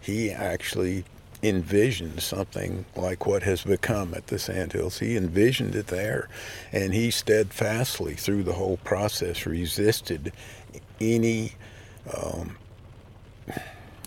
he 0.00 0.30
actually 0.30 1.04
envisioned 1.40 2.20
something 2.20 2.84
like 2.96 3.26
what 3.26 3.44
has 3.44 3.62
become 3.62 4.12
at 4.14 4.26
the 4.26 4.40
Sandhills. 4.40 4.98
He 4.98 5.16
envisioned 5.16 5.76
it 5.76 5.86
there, 5.86 6.28
and 6.72 6.92
he 6.92 7.12
steadfastly, 7.12 8.14
through 8.14 8.42
the 8.42 8.54
whole 8.54 8.78
process, 8.78 9.46
resisted 9.46 10.32
any 11.00 11.52
um, 12.12 12.56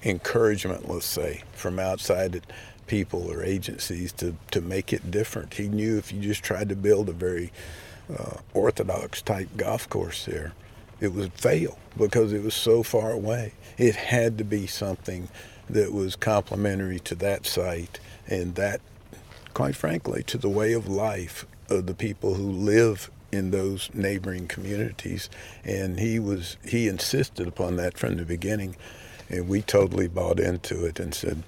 encouragement, 0.04 0.90
let's 0.90 1.06
say, 1.06 1.44
from 1.54 1.80
outside 1.80 2.46
people 2.88 3.30
or 3.32 3.44
agencies 3.44 4.12
to, 4.14 4.36
to 4.52 4.62
make 4.62 4.94
it 4.94 5.12
different. 5.12 5.54
He 5.54 5.68
knew 5.68 5.98
if 5.98 6.12
you 6.12 6.22
just 6.22 6.44
tried 6.44 6.70
to 6.70 6.76
build 6.76 7.10
a 7.10 7.14
very 7.14 7.52
uh, 8.12 8.38
orthodox 8.54 9.22
type 9.22 9.50
golf 9.58 9.90
course 9.90 10.26
there, 10.26 10.54
it 11.00 11.10
would 11.10 11.34
fail 11.34 11.78
because 11.98 12.34
it 12.34 12.44
was 12.44 12.56
so 12.56 12.84
far 12.84 13.12
away. 13.12 13.54
It 13.78 13.96
had 13.96 14.38
to 14.40 14.44
be 14.44 14.68
something 14.68 15.30
that 15.70 15.94
was 15.94 16.16
complementary 16.16 17.00
to 17.02 17.16
that 17.16 17.46
site 17.46 18.00
and 18.28 18.56
that, 18.56 18.82
quite 19.54 19.76
frankly, 19.76 20.24
to 20.24 20.38
the 20.38 20.50
way 20.50 20.74
of 20.74 20.88
life 20.88 21.46
of 21.70 21.86
the 21.86 21.94
people 21.94 22.36
who 22.36 22.50
live 22.50 23.12
in 23.32 23.52
those 23.52 23.90
neighboring 23.94 24.48
communities. 24.48 25.30
And 25.64 26.00
he 26.00 26.20
was 26.20 26.58
he 26.64 26.88
insisted 26.88 27.48
upon 27.48 27.76
that 27.76 27.98
from 27.98 28.18
the 28.18 28.26
beginning, 28.26 28.76
and 29.30 29.48
we 29.48 29.62
totally 29.62 30.08
bought 30.08 30.40
into 30.40 30.86
it 30.86 31.00
and 31.00 31.14
said, 31.14 31.44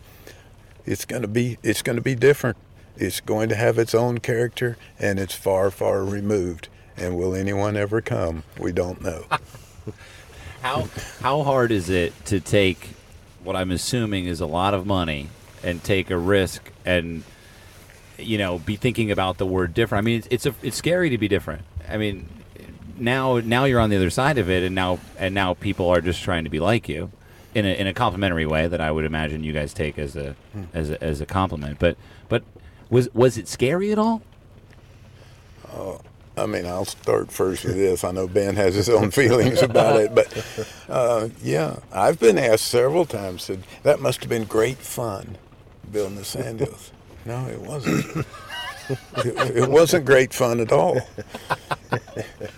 it's 0.89 1.05
going 1.05 1.21
to 1.21 1.27
be 1.27 1.59
it's 1.61 1.83
going 1.83 1.97
to 1.97 2.01
be 2.01 2.15
different. 2.15 2.57
It's 2.97 3.21
going 3.21 3.47
to 3.49 3.55
have 3.55 3.77
its 3.77 3.93
own 3.93 4.17
character, 4.17 4.75
and 4.97 5.19
it's 5.19 5.35
far 5.35 5.69
far 5.69 6.03
removed. 6.03 6.67
And 6.97 7.15
will 7.15 7.35
anyone 7.35 7.77
ever 7.77 8.01
come? 8.01 8.43
We 8.59 8.73
don't 8.73 9.01
know. 9.01 9.25
How 10.61 10.89
how 11.21 11.43
hard 11.43 11.71
is 11.71 11.89
it 11.89 12.13
to 12.25 12.41
take 12.41 12.89
what 13.45 13.55
I'm 13.55 13.71
assuming 13.71 14.25
is 14.25 14.41
a 14.41 14.45
lot 14.45 14.73
of 14.73 14.85
money 14.85 15.29
and 15.63 15.81
take 15.81 16.09
a 16.09 16.17
risk 16.17 16.73
and 16.83 17.23
you 18.17 18.37
know 18.37 18.59
be 18.59 18.75
thinking 18.75 19.09
about 19.09 19.37
the 19.37 19.45
word 19.45 19.73
different? 19.73 20.03
I 20.03 20.05
mean, 20.05 20.17
it's 20.17 20.27
it's, 20.29 20.45
a, 20.47 20.55
it's 20.61 20.75
scary 20.75 21.11
to 21.11 21.17
be 21.17 21.29
different. 21.29 21.61
I 21.87 21.95
mean, 21.95 22.27
now 22.97 23.39
now 23.39 23.63
you're 23.63 23.79
on 23.79 23.89
the 23.89 23.95
other 23.95 24.09
side 24.09 24.37
of 24.37 24.49
it, 24.49 24.63
and 24.63 24.75
now 24.75 24.99
and 25.17 25.33
now 25.33 25.53
people 25.53 25.87
are 25.87 26.01
just 26.01 26.21
trying 26.23 26.43
to 26.43 26.49
be 26.49 26.59
like 26.59 26.89
you 26.89 27.09
in 27.55 27.65
a 27.65 27.73
in 27.79 27.87
a 27.87 27.93
complimentary 27.93 28.45
way 28.45 28.67
that 28.67 28.81
I 28.81 28.91
would 28.91 29.05
imagine 29.05 29.43
you 29.43 29.53
guys 29.53 29.73
take 29.73 29.97
as 29.99 30.15
a 30.15 30.35
as 30.73 30.89
a, 30.89 31.03
as 31.03 31.21
a 31.21 31.25
compliment. 31.25 31.79
But 31.79 31.97
but 32.27 32.43
was 32.89 33.13
was 33.13 33.37
it 33.37 33.47
scary 33.47 33.91
at 33.91 33.99
all? 33.99 34.21
I 36.37 36.45
mean, 36.45 36.65
I'll 36.65 36.85
start 36.85 37.31
first 37.31 37.65
with 37.65 37.75
this. 37.75 38.03
I 38.03 38.11
know 38.11 38.27
Ben 38.27 38.55
has 38.55 38.73
his 38.75 38.89
own 38.89 39.11
feelings 39.11 39.61
about 39.61 39.99
it, 39.99 40.15
but 40.15 40.67
uh, 40.89 41.29
yeah, 41.41 41.77
I've 41.91 42.19
been 42.19 42.37
asked 42.37 42.65
several 42.65 43.05
times. 43.05 43.43
Said 43.43 43.63
that 43.83 43.99
must 43.99 44.21
have 44.21 44.29
been 44.29 44.45
great 44.45 44.77
fun 44.77 45.37
building 45.91 46.15
the 46.15 46.25
Sandhills. 46.25 46.91
No, 47.25 47.47
it 47.47 47.59
wasn't. 47.61 48.25
it, 49.17 49.57
it 49.57 49.69
wasn't 49.69 50.05
great 50.05 50.33
fun 50.33 50.59
at 50.61 50.71
all. 50.71 50.99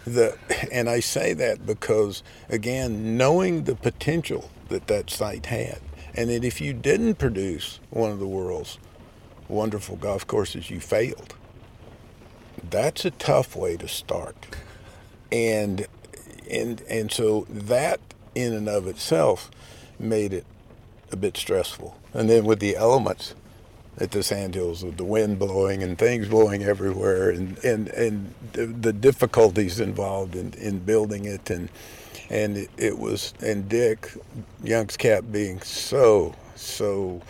The, 0.06 0.38
and 0.71 0.89
I 0.89 0.99
say 0.99 1.34
that 1.34 1.65
because, 1.65 2.21
again, 2.49 3.17
knowing 3.17 3.63
the 3.63 3.75
potential 3.75 4.49
that 4.71 4.88
that 4.88 5.10
site 5.10 5.47
had, 5.47 5.79
and 6.15 6.29
that 6.29 6.43
if 6.43 6.60
you 6.60 6.73
didn't 6.73 7.15
produce 7.15 7.79
one 7.91 8.12
of 8.12 8.19
the 8.19 8.27
world's 8.27 8.79
wonderful 9.47 9.97
golf 9.97 10.25
courses, 10.27 10.69
you 10.69 10.79
failed 10.79 11.36
that's 12.69 13.05
a 13.05 13.12
tough 13.12 13.55
way 13.55 13.77
to 13.77 13.88
start. 13.88 14.36
And 15.31 15.88
and 16.49 16.81
and 16.89 17.12
so 17.12 17.45
that 17.49 17.99
in 18.36 18.53
and 18.53 18.67
of 18.67 18.88
itself 18.88 19.51
made 19.99 20.34
it 20.34 20.45
a 21.12 21.15
bit 21.15 21.38
stressful. 21.38 21.97
And 22.13 22.29
then 22.29 22.45
with 22.45 22.60
the 22.60 22.75
elements 22.75 23.36
at 23.97 24.12
the 24.12 24.23
sandhills 24.23 24.84
with 24.84 24.97
the 24.97 25.03
wind 25.03 25.38
blowing 25.38 25.84
and 25.84 25.97
things 25.97 26.27
blowing 26.27 26.63
everywhere 26.63 27.29
and 27.29 27.57
and 27.63 27.89
and 27.89 28.34
the, 28.53 28.93
difficulties 28.93 29.79
involved 29.79 30.36
in 30.36 30.53
in 30.53 30.79
building 30.79 31.25
it 31.25 31.49
and 31.49 31.69
and 32.32 32.70
it, 32.78 32.98
was 32.98 33.34
and 33.41 33.67
Dick 33.67 34.10
Youngscap 34.63 35.32
being 35.32 35.62
so 35.62 36.34
so 36.56 37.22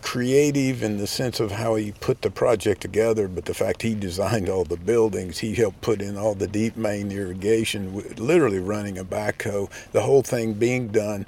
creative 0.00 0.82
in 0.82 0.96
the 0.96 1.06
sense 1.06 1.40
of 1.40 1.52
how 1.52 1.74
he 1.74 1.92
put 1.92 2.22
the 2.22 2.30
project 2.30 2.80
together, 2.80 3.28
but 3.28 3.44
the 3.44 3.54
fact 3.54 3.82
he 3.82 3.94
designed 3.94 4.48
all 4.48 4.64
the 4.64 4.76
buildings, 4.76 5.38
he 5.38 5.54
helped 5.54 5.80
put 5.82 6.00
in 6.00 6.16
all 6.16 6.34
the 6.34 6.46
deep 6.46 6.76
main 6.76 7.12
irrigation, 7.12 8.02
literally 8.16 8.58
running 8.58 8.96
a 8.98 9.04
backhoe, 9.04 9.70
the 9.92 10.00
whole 10.00 10.22
thing 10.22 10.54
being 10.54 10.88
done 10.88 11.26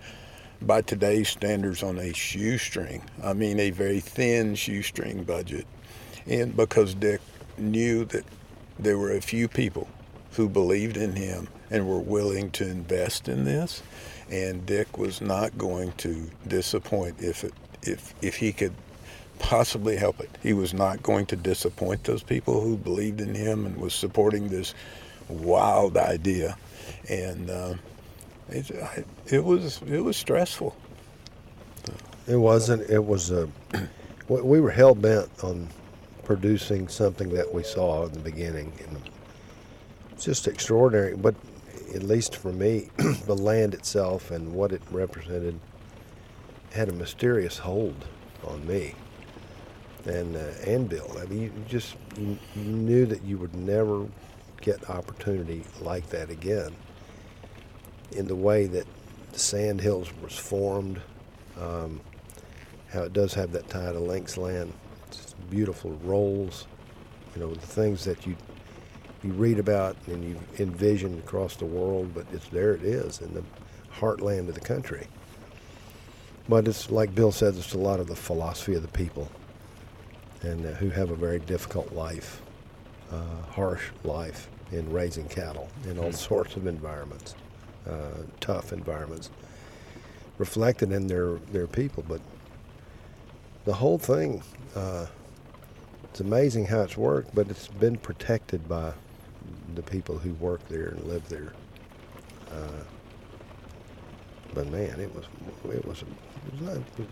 by 0.62 0.81
today's 0.81 1.29
standards 1.29 1.83
on 1.83 1.98
a 1.98 2.12
shoestring. 2.14 3.03
I 3.22 3.35
mean, 3.35 3.61
a 3.61 3.70
very 3.70 4.00
thin 4.00 4.55
shoestring 4.55 5.24
budget. 5.24 5.66
And 6.27 6.57
because 6.57 6.94
Dick 6.94 7.20
knew 7.59 8.05
that 8.07 8.24
there 8.79 8.98
were 8.98 9.12
a 9.12 9.20
few 9.20 9.48
people 9.48 9.88
who 10.33 10.48
believed 10.48 10.96
in 10.96 11.14
him 11.14 11.48
and 11.74 11.88
were 11.88 11.98
willing 11.98 12.52
to 12.52 12.64
invest 12.64 13.28
in 13.28 13.44
this, 13.44 13.82
and 14.30 14.64
Dick 14.64 14.96
was 14.96 15.20
not 15.20 15.58
going 15.58 15.90
to 15.94 16.30
disappoint 16.46 17.16
if 17.18 17.42
it 17.42 17.52
if 17.82 18.14
if 18.22 18.37
he 18.37 18.52
could 18.52 18.72
possibly 19.40 19.96
help 19.96 20.20
it. 20.20 20.30
He 20.40 20.52
was 20.52 20.72
not 20.72 21.02
going 21.02 21.26
to 21.26 21.37
disappoint 21.37 22.04
those 22.04 22.22
people 22.22 22.60
who 22.60 22.76
believed 22.76 23.20
in 23.20 23.34
him 23.34 23.66
and 23.66 23.76
was 23.76 23.92
supporting 23.92 24.48
this 24.48 24.72
wild 25.28 25.96
idea, 25.96 26.56
and 27.08 27.50
uh, 27.50 27.74
it, 28.50 28.70
it 29.26 29.44
was 29.44 29.82
it 29.82 30.00
was 30.00 30.16
stressful. 30.16 30.76
It 32.28 32.37
wasn't. 32.37 32.88
It 32.88 33.04
was 33.04 33.32
a. 33.32 33.48
we 34.28 34.60
were 34.60 34.70
hell 34.70 34.94
bent 34.94 35.28
on 35.42 35.68
producing 36.22 36.87
something 36.87 37.30
that 37.30 37.52
we 37.52 37.64
saw 37.64 38.06
in 38.06 38.12
the 38.12 38.20
beginning, 38.20 38.72
and 38.87 39.10
it's 40.12 40.24
just 40.24 40.46
extraordinary. 40.46 41.16
But 41.16 41.34
at 41.94 42.02
least 42.02 42.36
for 42.36 42.52
me, 42.52 42.90
the 43.26 43.36
land 43.36 43.74
itself 43.74 44.30
and 44.30 44.52
what 44.52 44.72
it 44.72 44.82
represented 44.90 45.58
had 46.72 46.88
a 46.88 46.92
mysterious 46.92 47.58
hold 47.58 48.06
on 48.44 48.66
me 48.66 48.94
and 50.06 50.36
uh, 50.36 50.52
and 50.66 50.88
Bill. 50.88 51.16
I 51.20 51.26
mean, 51.26 51.42
you 51.42 51.52
just 51.68 51.96
you, 52.16 52.38
you 52.54 52.62
knew 52.62 53.06
that 53.06 53.22
you 53.22 53.38
would 53.38 53.54
never 53.54 54.06
get 54.60 54.88
opportunity 54.90 55.64
like 55.80 56.08
that 56.10 56.30
again. 56.30 56.74
In 58.12 58.26
the 58.26 58.36
way 58.36 58.66
that 58.66 58.86
the 59.32 59.38
Sand 59.38 59.80
Hills 59.80 60.10
was 60.22 60.36
formed, 60.36 61.00
um, 61.60 62.00
how 62.90 63.02
it 63.02 63.12
does 63.12 63.34
have 63.34 63.52
that 63.52 63.68
tie 63.68 63.92
to 63.92 63.98
Linksland, 63.98 64.72
it's 65.08 65.34
beautiful 65.50 65.92
rolls, 66.04 66.66
you 67.34 67.40
know, 67.40 67.54
the 67.54 67.66
things 67.66 68.04
that 68.04 68.26
you 68.26 68.36
you 69.24 69.32
read 69.32 69.58
about 69.58 69.96
and 70.06 70.22
you 70.22 70.38
envision 70.58 71.18
across 71.18 71.56
the 71.56 71.64
world, 71.64 72.12
but 72.14 72.26
it's 72.32 72.48
there. 72.48 72.74
It 72.74 72.84
is 72.84 73.20
in 73.20 73.32
the 73.32 73.42
heartland 73.98 74.48
of 74.48 74.54
the 74.54 74.60
country. 74.60 75.08
But 76.48 76.68
it's 76.68 76.90
like 76.90 77.14
Bill 77.14 77.32
says, 77.32 77.56
it's 77.56 77.72
a 77.72 77.78
lot 77.78 78.00
of 78.00 78.06
the 78.06 78.16
philosophy 78.16 78.74
of 78.74 78.82
the 78.82 78.88
people, 78.88 79.30
and 80.42 80.66
uh, 80.66 80.70
who 80.72 80.90
have 80.90 81.10
a 81.10 81.16
very 81.16 81.38
difficult 81.38 81.92
life, 81.92 82.42
uh, 83.10 83.42
harsh 83.50 83.84
life 84.04 84.48
in 84.70 84.92
raising 84.92 85.26
cattle 85.28 85.68
in 85.88 85.98
all 85.98 86.10
hmm. 86.10 86.12
sorts 86.12 86.56
of 86.56 86.66
environments, 86.66 87.34
uh, 87.88 88.24
tough 88.40 88.74
environments, 88.74 89.30
reflected 90.37 90.92
in 90.92 91.06
their 91.06 91.37
their 91.50 91.66
people. 91.66 92.04
But 92.06 92.20
the 93.64 93.72
whole 93.72 93.96
thing, 93.96 94.42
uh, 94.76 95.06
it's 96.10 96.20
amazing 96.20 96.66
how 96.66 96.82
it's 96.82 96.98
worked, 96.98 97.34
but 97.34 97.48
it's 97.48 97.68
been 97.68 97.96
protected 97.96 98.68
by 98.68 98.92
the 99.74 99.83
people 99.83 100.18
who 100.18 100.35
work 100.35 100.66
there 100.68 100.88
and 100.88 101.04
live 101.04 101.28
there. 101.28 101.52
Uh, 102.50 102.85
but 104.54 104.68
man, 104.70 105.00
it 105.00 105.14
was 105.14 105.24
it 105.74 105.85
was 105.85 106.02
it 106.02 106.61
was 106.62 106.78
a 106.98 107.07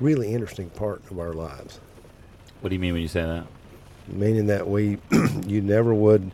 really 0.00 0.32
interesting 0.32 0.70
part 0.70 1.02
of 1.10 1.18
our 1.18 1.32
lives. 1.32 1.80
What 2.60 2.70
do 2.70 2.74
you 2.74 2.80
mean 2.80 2.94
when 2.94 3.02
you 3.02 3.08
say 3.08 3.22
that? 3.22 3.46
Meaning 4.08 4.46
that 4.46 4.68
we, 4.68 4.98
you 5.46 5.60
never 5.60 5.92
would. 5.92 6.32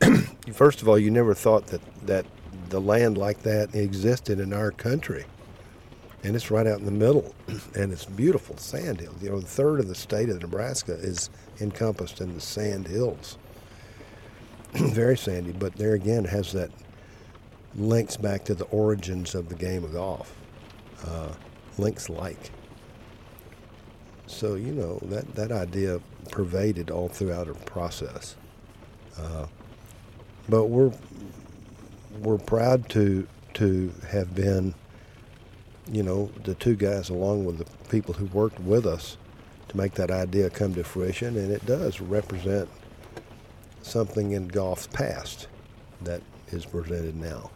first 0.52 0.82
of 0.82 0.88
all, 0.88 0.98
you 0.98 1.10
never 1.10 1.34
thought 1.34 1.68
that 1.68 1.80
that 2.06 2.26
the 2.68 2.80
land 2.80 3.16
like 3.16 3.42
that 3.42 3.74
existed 3.74 4.40
in 4.40 4.52
our 4.52 4.70
country, 4.70 5.24
and 6.22 6.36
it's 6.36 6.50
right 6.50 6.66
out 6.66 6.80
in 6.80 6.84
the 6.84 6.90
middle, 6.90 7.34
and 7.74 7.92
it's 7.92 8.04
beautiful 8.04 8.56
sand 8.58 9.00
hills. 9.00 9.22
You 9.22 9.30
know, 9.30 9.36
a 9.36 9.42
third 9.42 9.80
of 9.80 9.88
the 9.88 9.94
state 9.94 10.28
of 10.28 10.42
Nebraska 10.42 10.92
is 10.92 11.30
encompassed 11.60 12.20
in 12.20 12.34
the 12.34 12.40
sand 12.40 12.88
hills. 12.88 13.38
Very 14.74 15.16
sandy, 15.16 15.52
but 15.52 15.76
there 15.76 15.94
again 15.94 16.24
has 16.24 16.52
that 16.52 16.70
links 17.76 18.16
back 18.16 18.44
to 18.44 18.54
the 18.54 18.64
origins 18.66 19.34
of 19.34 19.48
the 19.48 19.54
game 19.54 19.84
of 19.84 19.92
golf. 19.92 20.34
Uh, 21.06 21.28
links 21.78 22.08
like. 22.08 22.50
So 24.26 24.54
you 24.54 24.72
know 24.72 24.98
that 25.02 25.34
that 25.34 25.52
idea 25.52 26.00
pervaded 26.30 26.90
all 26.90 27.08
throughout 27.08 27.48
our 27.48 27.54
process. 27.54 28.36
Uh, 29.18 29.46
but 30.48 30.64
we're 30.64 30.92
we're 32.20 32.38
proud 32.38 32.88
to 32.90 33.26
to 33.54 33.92
have 34.10 34.34
been, 34.34 34.74
you 35.90 36.02
know, 36.02 36.30
the 36.44 36.54
two 36.54 36.76
guys 36.76 37.08
along 37.08 37.44
with 37.44 37.58
the 37.58 37.88
people 37.88 38.14
who 38.14 38.26
worked 38.26 38.60
with 38.60 38.84
us 38.86 39.16
to 39.68 39.76
make 39.76 39.94
that 39.94 40.10
idea 40.10 40.50
come 40.50 40.74
to 40.74 40.84
fruition, 40.84 41.36
and 41.36 41.50
it 41.50 41.64
does 41.64 42.00
represent 42.00 42.68
something 43.86 44.32
in 44.32 44.48
golf's 44.48 44.86
past 44.88 45.48
that 46.02 46.20
is 46.48 46.66
presented 46.66 47.16
now. 47.16 47.50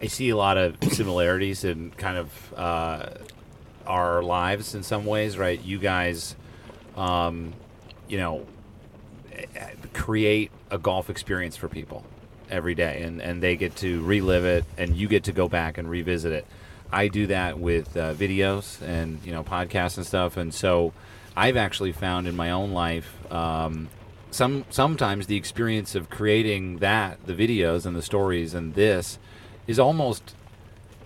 I 0.00 0.06
see 0.06 0.30
a 0.30 0.36
lot 0.36 0.56
of 0.56 0.76
similarities 0.92 1.64
in 1.64 1.90
kind 1.92 2.16
of 2.16 2.54
uh, 2.56 3.06
our 3.86 4.22
lives 4.22 4.74
in 4.74 4.82
some 4.82 5.04
ways, 5.04 5.38
right? 5.38 5.62
You 5.62 5.78
guys, 5.78 6.34
um, 6.96 7.52
you 8.08 8.18
know, 8.18 8.46
create 9.92 10.50
a 10.70 10.78
golf 10.78 11.10
experience 11.10 11.56
for 11.56 11.68
people 11.68 12.04
every 12.50 12.74
day, 12.74 13.02
and, 13.02 13.20
and 13.20 13.42
they 13.42 13.56
get 13.56 13.76
to 13.76 14.02
relive 14.02 14.44
it, 14.44 14.64
and 14.76 14.96
you 14.96 15.08
get 15.08 15.24
to 15.24 15.32
go 15.32 15.48
back 15.48 15.78
and 15.78 15.88
revisit 15.88 16.32
it. 16.32 16.46
I 16.90 17.08
do 17.08 17.28
that 17.28 17.58
with 17.58 17.96
uh, 17.96 18.12
videos 18.14 18.82
and 18.82 19.18
you 19.24 19.32
know 19.32 19.42
podcasts 19.42 19.96
and 19.96 20.06
stuff, 20.06 20.36
and 20.36 20.52
so 20.52 20.92
I've 21.36 21.56
actually 21.56 21.92
found 21.92 22.26
in 22.26 22.36
my 22.36 22.50
own 22.50 22.72
life 22.72 23.10
um, 23.32 23.88
some 24.32 24.64
sometimes 24.70 25.26
the 25.26 25.36
experience 25.36 25.94
of 25.94 26.10
creating 26.10 26.78
that, 26.78 27.24
the 27.26 27.34
videos 27.34 27.86
and 27.86 27.94
the 27.94 28.02
stories, 28.02 28.54
and 28.54 28.74
this 28.74 29.18
is 29.66 29.78
almost 29.78 30.34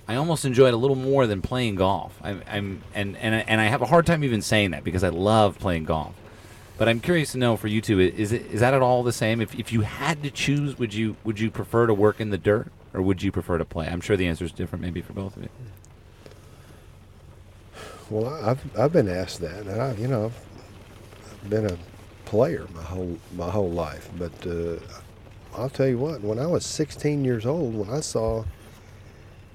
I 0.09 0.15
almost 0.15 0.45
enjoy 0.45 0.69
it 0.69 0.75
a 0.75 0.77
little 0.77 0.97
more 0.97 1.27
than 1.27 1.43
playing 1.43 1.75
golf. 1.75 2.19
I'm, 2.23 2.43
I'm 2.49 2.83
and, 2.95 3.17
and 3.17 3.35
and 3.35 3.61
I 3.61 3.65
have 3.65 3.83
a 3.83 3.87
hard 3.87 4.07
time 4.07 4.23
even 4.23 4.41
saying 4.41 4.71
that 4.71 4.85
because 4.85 5.03
I 5.03 5.09
love 5.09 5.59
playing 5.59 5.85
golf. 5.85 6.15
But 6.79 6.89
I'm 6.89 7.01
curious 7.01 7.33
to 7.33 7.39
know 7.39 7.57
for 7.57 7.69
you 7.69 7.81
two, 7.81 7.99
is 7.99 8.33
it 8.33 8.47
is 8.47 8.61
that 8.61 8.75
at 8.75 8.83
all 8.83 9.03
the 9.03 9.13
same? 9.13 9.41
If 9.41 9.59
if 9.59 9.73
you 9.73 9.81
had 9.81 10.23
to 10.23 10.31
choose, 10.31 10.79
would 10.79 10.95
you 10.95 11.17
would 11.25 11.41
you 11.41 11.51
prefer 11.51 11.87
to 11.87 11.95
work 11.95 12.21
in 12.21 12.31
the 12.31 12.39
dirt 12.39 12.71
or 12.95 13.03
would 13.03 13.23
you 13.23 13.33
prefer 13.33 13.59
to 13.59 13.65
play? 13.65 13.89
I'm 13.89 14.01
sure 14.01 14.17
the 14.17 14.29
answer 14.29 14.45
is 14.45 14.53
different, 14.53 14.83
maybe 14.83 15.01
for 15.03 15.13
both 15.13 15.37
of 15.37 15.43
you. 15.43 15.49
Well, 18.09 18.33
I've 18.33 18.79
I've 18.79 18.93
been 18.93 19.09
asked 19.09 19.41
that, 19.41 19.67
and 19.67 19.83
I 19.83 19.95
you 19.95 20.07
know 20.07 20.31
I've 21.43 21.51
been 21.51 21.67
a 21.67 21.77
player 22.27 22.67
my 22.75 22.83
whole 22.83 23.19
my 23.35 23.49
whole 23.49 23.71
life, 23.71 24.11
but 24.19 24.47
uh, 24.47 24.79
I'll 25.57 25.71
tell 25.71 25.89
you 25.89 25.99
what, 25.99 26.21
when 26.21 26.39
I 26.39 26.47
was 26.47 26.67
16 26.67 27.25
years 27.25 27.47
old, 27.47 27.75
when 27.75 27.91
I 27.91 28.01
saw 28.01 28.45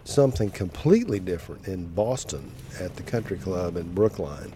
something 0.04 0.50
completely 0.50 1.20
different 1.20 1.68
in 1.68 1.86
Boston 1.94 2.52
at 2.80 2.96
the 2.96 3.04
country 3.04 3.38
club 3.38 3.78
in 3.78 3.94
Brookline, 3.94 4.52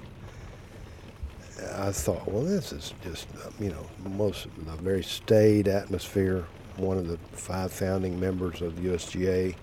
I 1.75 1.91
thought, 1.91 2.27
well, 2.27 2.43
this 2.43 2.71
is 2.71 2.93
just, 3.03 3.27
you 3.59 3.69
know, 3.69 3.85
most 4.09 4.47
a 4.67 4.75
very 4.77 5.03
staid 5.03 5.67
atmosphere, 5.67 6.45
one 6.77 6.97
of 6.97 7.07
the 7.07 7.17
five 7.33 7.71
founding 7.71 8.19
members 8.19 8.61
of 8.61 8.81
the 8.81 8.89
USGA, 8.89 9.55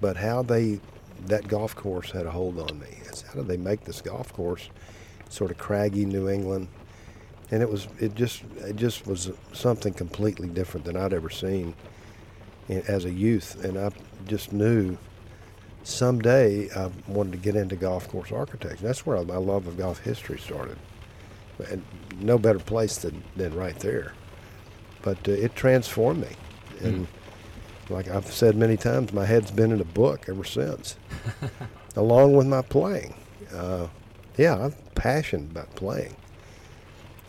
but 0.00 0.16
how 0.16 0.42
they, 0.42 0.80
that 1.26 1.48
golf 1.48 1.74
course 1.74 2.10
had 2.10 2.26
a 2.26 2.30
hold 2.30 2.58
on 2.58 2.78
me. 2.78 2.98
It's 3.06 3.22
how 3.22 3.34
did 3.34 3.48
they 3.48 3.56
make 3.56 3.84
this 3.84 4.02
golf 4.02 4.32
course 4.32 4.68
sort 5.30 5.50
of 5.50 5.56
craggy 5.56 6.04
New 6.04 6.28
England? 6.28 6.68
And 7.52 7.62
it 7.62 7.70
was 7.70 7.86
it 8.00 8.14
just 8.14 8.42
it 8.64 8.76
just 8.76 9.06
was 9.06 9.30
something 9.52 9.92
completely 9.92 10.48
different 10.48 10.86
than 10.86 10.96
I'd 10.96 11.12
ever 11.12 11.30
seen 11.30 11.74
as 12.68 13.04
a 13.04 13.10
youth, 13.10 13.62
and 13.62 13.78
I 13.78 13.90
just 14.26 14.52
knew 14.52 14.96
someday 15.82 16.70
I 16.70 16.90
wanted 17.06 17.32
to 17.32 17.38
get 17.38 17.54
into 17.54 17.76
golf 17.76 18.08
course 18.08 18.32
architecture. 18.32 18.82
That's 18.82 19.04
where 19.04 19.22
my 19.22 19.36
love 19.36 19.66
of 19.66 19.76
golf 19.76 19.98
history 19.98 20.38
started, 20.38 20.78
and 21.70 21.84
no 22.18 22.38
better 22.38 22.58
place 22.58 22.96
than 22.96 23.22
than 23.36 23.54
right 23.54 23.78
there. 23.80 24.14
But 25.02 25.18
uh, 25.28 25.32
it 25.32 25.54
transformed 25.54 26.22
me, 26.22 26.34
and. 26.80 27.06
Mm. 27.06 27.10
Like 27.88 28.08
I've 28.08 28.26
said 28.26 28.56
many 28.56 28.76
times, 28.78 29.12
my 29.12 29.26
head's 29.26 29.50
been 29.50 29.72
in 29.72 29.80
a 29.80 29.84
book 29.84 30.26
ever 30.28 30.44
since, 30.44 30.96
along 31.96 32.34
with 32.34 32.46
my 32.46 32.62
playing. 32.62 33.12
Uh, 33.52 33.88
yeah, 34.38 34.54
I'm 34.54 34.72
passionate 34.94 35.50
about 35.50 35.74
playing 35.74 36.16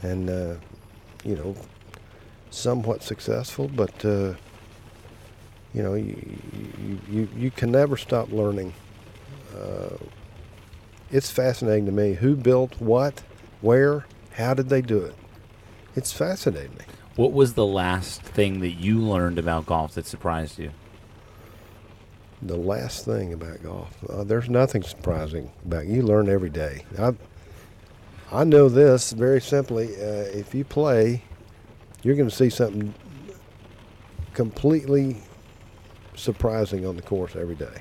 and 0.04 0.30
uh, 0.30 0.56
you 1.24 1.36
know, 1.36 1.56
somewhat 2.50 3.02
successful, 3.04 3.68
but 3.68 4.06
uh, 4.06 4.34
you 5.74 5.82
know, 5.82 5.96
you, 5.96 6.40
you, 6.78 7.00
you, 7.10 7.30
you 7.36 7.52
can 7.52 7.72
never 7.72 7.98
stop 7.98 8.32
learning. 8.32 8.74
Uh, 9.56 9.98
it's 11.12 11.32
fascinating 11.32 11.86
to 11.86 11.92
me 11.92 12.14
who 12.14 12.36
built 12.36 12.80
what, 12.80 13.24
where, 13.62 14.06
how 14.34 14.54
did 14.54 14.70
they 14.70 14.82
do 14.82 15.00
it. 15.00 15.16
It's 15.96 16.12
fascinating. 16.12 16.80
What 17.16 17.34
was 17.34 17.54
the 17.54 17.66
last 17.66 18.22
thing 18.22 18.62
that 18.62 18.72
you 18.72 19.00
learned 19.00 19.38
about 19.38 19.66
golf 19.66 19.94
that 19.94 20.08
surprised 20.08 20.58
you? 20.58 20.72
The 22.42 22.58
last 22.58 23.06
thing 23.06 23.32
about 23.32 23.64
golf, 23.64 23.96
uh, 24.10 24.24
there's 24.24 24.50
nothing 24.50 24.84
surprising 24.84 25.52
about 25.66 25.86
you 25.86 26.02
learn 26.02 26.28
every 26.28 26.50
day. 26.50 26.86
I, 26.98 27.14
I 28.34 28.44
know 28.44 28.68
this 28.68 29.12
very 29.12 29.40
simply. 29.40 29.96
Uh, 29.96 30.26
if 30.34 30.56
you 30.56 30.66
play, 30.66 31.22
you're 32.02 32.16
going 32.16 32.30
to 32.30 32.36
see 32.36 32.50
something 32.50 32.96
completely 34.34 35.18
surprising 36.16 36.84
on 36.84 36.96
the 36.96 37.04
course 37.04 37.36
every 37.36 37.54
day. 37.54 37.78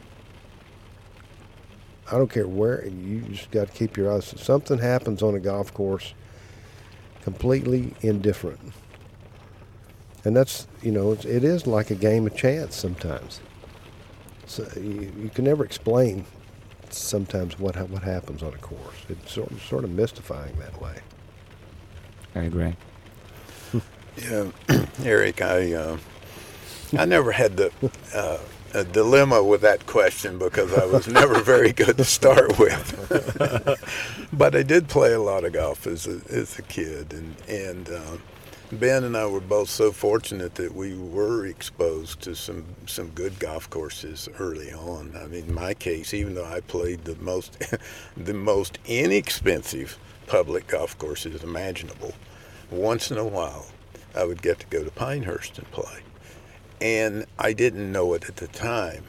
I 2.10 2.18
don't 2.18 2.30
care 2.30 2.46
where, 2.46 2.86
you 2.86 3.20
just 3.22 3.50
got 3.50 3.68
to 3.68 3.72
keep 3.72 3.96
your 3.96 4.12
eyes. 4.12 4.34
Something 4.38 4.78
happens 4.78 5.22
on 5.22 5.34
a 5.34 5.40
golf 5.40 5.72
course 5.72 6.12
completely 7.22 7.94
indifferent. 8.02 8.60
And 10.22 10.36
that's, 10.36 10.66
you 10.82 10.92
know, 10.92 11.12
it's, 11.12 11.24
it 11.24 11.44
is 11.44 11.66
like 11.66 11.90
a 11.90 11.94
game 11.94 12.26
of 12.26 12.36
chance 12.36 12.76
sometimes. 12.76 13.40
So 14.46 14.68
you, 14.76 15.10
you 15.18 15.30
can 15.34 15.46
never 15.46 15.64
explain 15.64 16.26
sometimes 16.98 17.58
what 17.58 17.76
ha- 17.76 17.84
what 17.84 18.02
happens 18.02 18.42
on 18.42 18.52
a 18.54 18.58
course. 18.58 18.96
It's 19.08 19.32
sort 19.32 19.50
of, 19.50 19.62
sort 19.62 19.84
of 19.84 19.90
mystifying 19.90 20.56
that 20.58 20.80
way. 20.80 20.98
I 22.34 22.40
agree. 22.40 22.76
Yeah, 24.30 24.48
Erik, 25.04 25.40
I 25.40 25.72
uh, 25.72 25.96
I 26.98 27.06
never 27.06 27.32
had 27.32 27.56
the 27.56 27.72
uh, 28.14 28.36
a 28.74 28.84
dilemma 28.84 29.42
with 29.42 29.62
that 29.62 29.86
question 29.86 30.38
because 30.38 30.72
I 30.74 30.84
was 30.84 31.08
never 31.08 31.40
very 31.40 31.72
good 31.72 31.96
to 31.96 32.04
start 32.04 32.58
with. 32.58 34.28
but 34.32 34.54
I 34.54 34.62
did 34.62 34.88
play 34.88 35.14
a 35.14 35.20
lot 35.20 35.44
of 35.44 35.54
golf 35.54 35.86
as 35.86 36.06
a, 36.06 36.20
as 36.30 36.58
a 36.58 36.62
kid, 36.62 37.14
and 37.14 37.36
and 37.48 37.88
uh, 37.88 38.16
Ben 38.72 39.04
and 39.04 39.18
I 39.18 39.26
were 39.26 39.40
both 39.40 39.68
so 39.68 39.92
fortunate 39.92 40.54
that 40.54 40.74
we 40.74 40.96
were 40.96 41.44
exposed 41.44 42.22
to 42.22 42.34
some 42.34 42.64
some 42.86 43.10
good 43.10 43.38
golf 43.38 43.68
courses 43.68 44.30
early 44.38 44.72
on. 44.72 45.14
I 45.14 45.26
mean, 45.26 45.44
in 45.44 45.54
my 45.54 45.74
case, 45.74 46.14
even 46.14 46.34
though 46.34 46.46
I 46.46 46.60
played 46.60 47.04
the 47.04 47.14
most 47.16 47.62
the 48.16 48.32
most 48.32 48.78
inexpensive 48.86 49.98
public 50.26 50.68
golf 50.68 50.96
courses 50.96 51.42
imaginable, 51.42 52.14
once 52.70 53.10
in 53.10 53.18
a 53.18 53.26
while 53.26 53.66
I 54.14 54.24
would 54.24 54.40
get 54.40 54.60
to 54.60 54.66
go 54.68 54.82
to 54.82 54.90
Pinehurst 54.90 55.58
and 55.58 55.70
play. 55.70 56.00
And 56.80 57.26
I 57.38 57.52
didn't 57.52 57.92
know 57.92 58.14
it 58.14 58.26
at 58.26 58.36
the 58.36 58.48
time, 58.48 59.04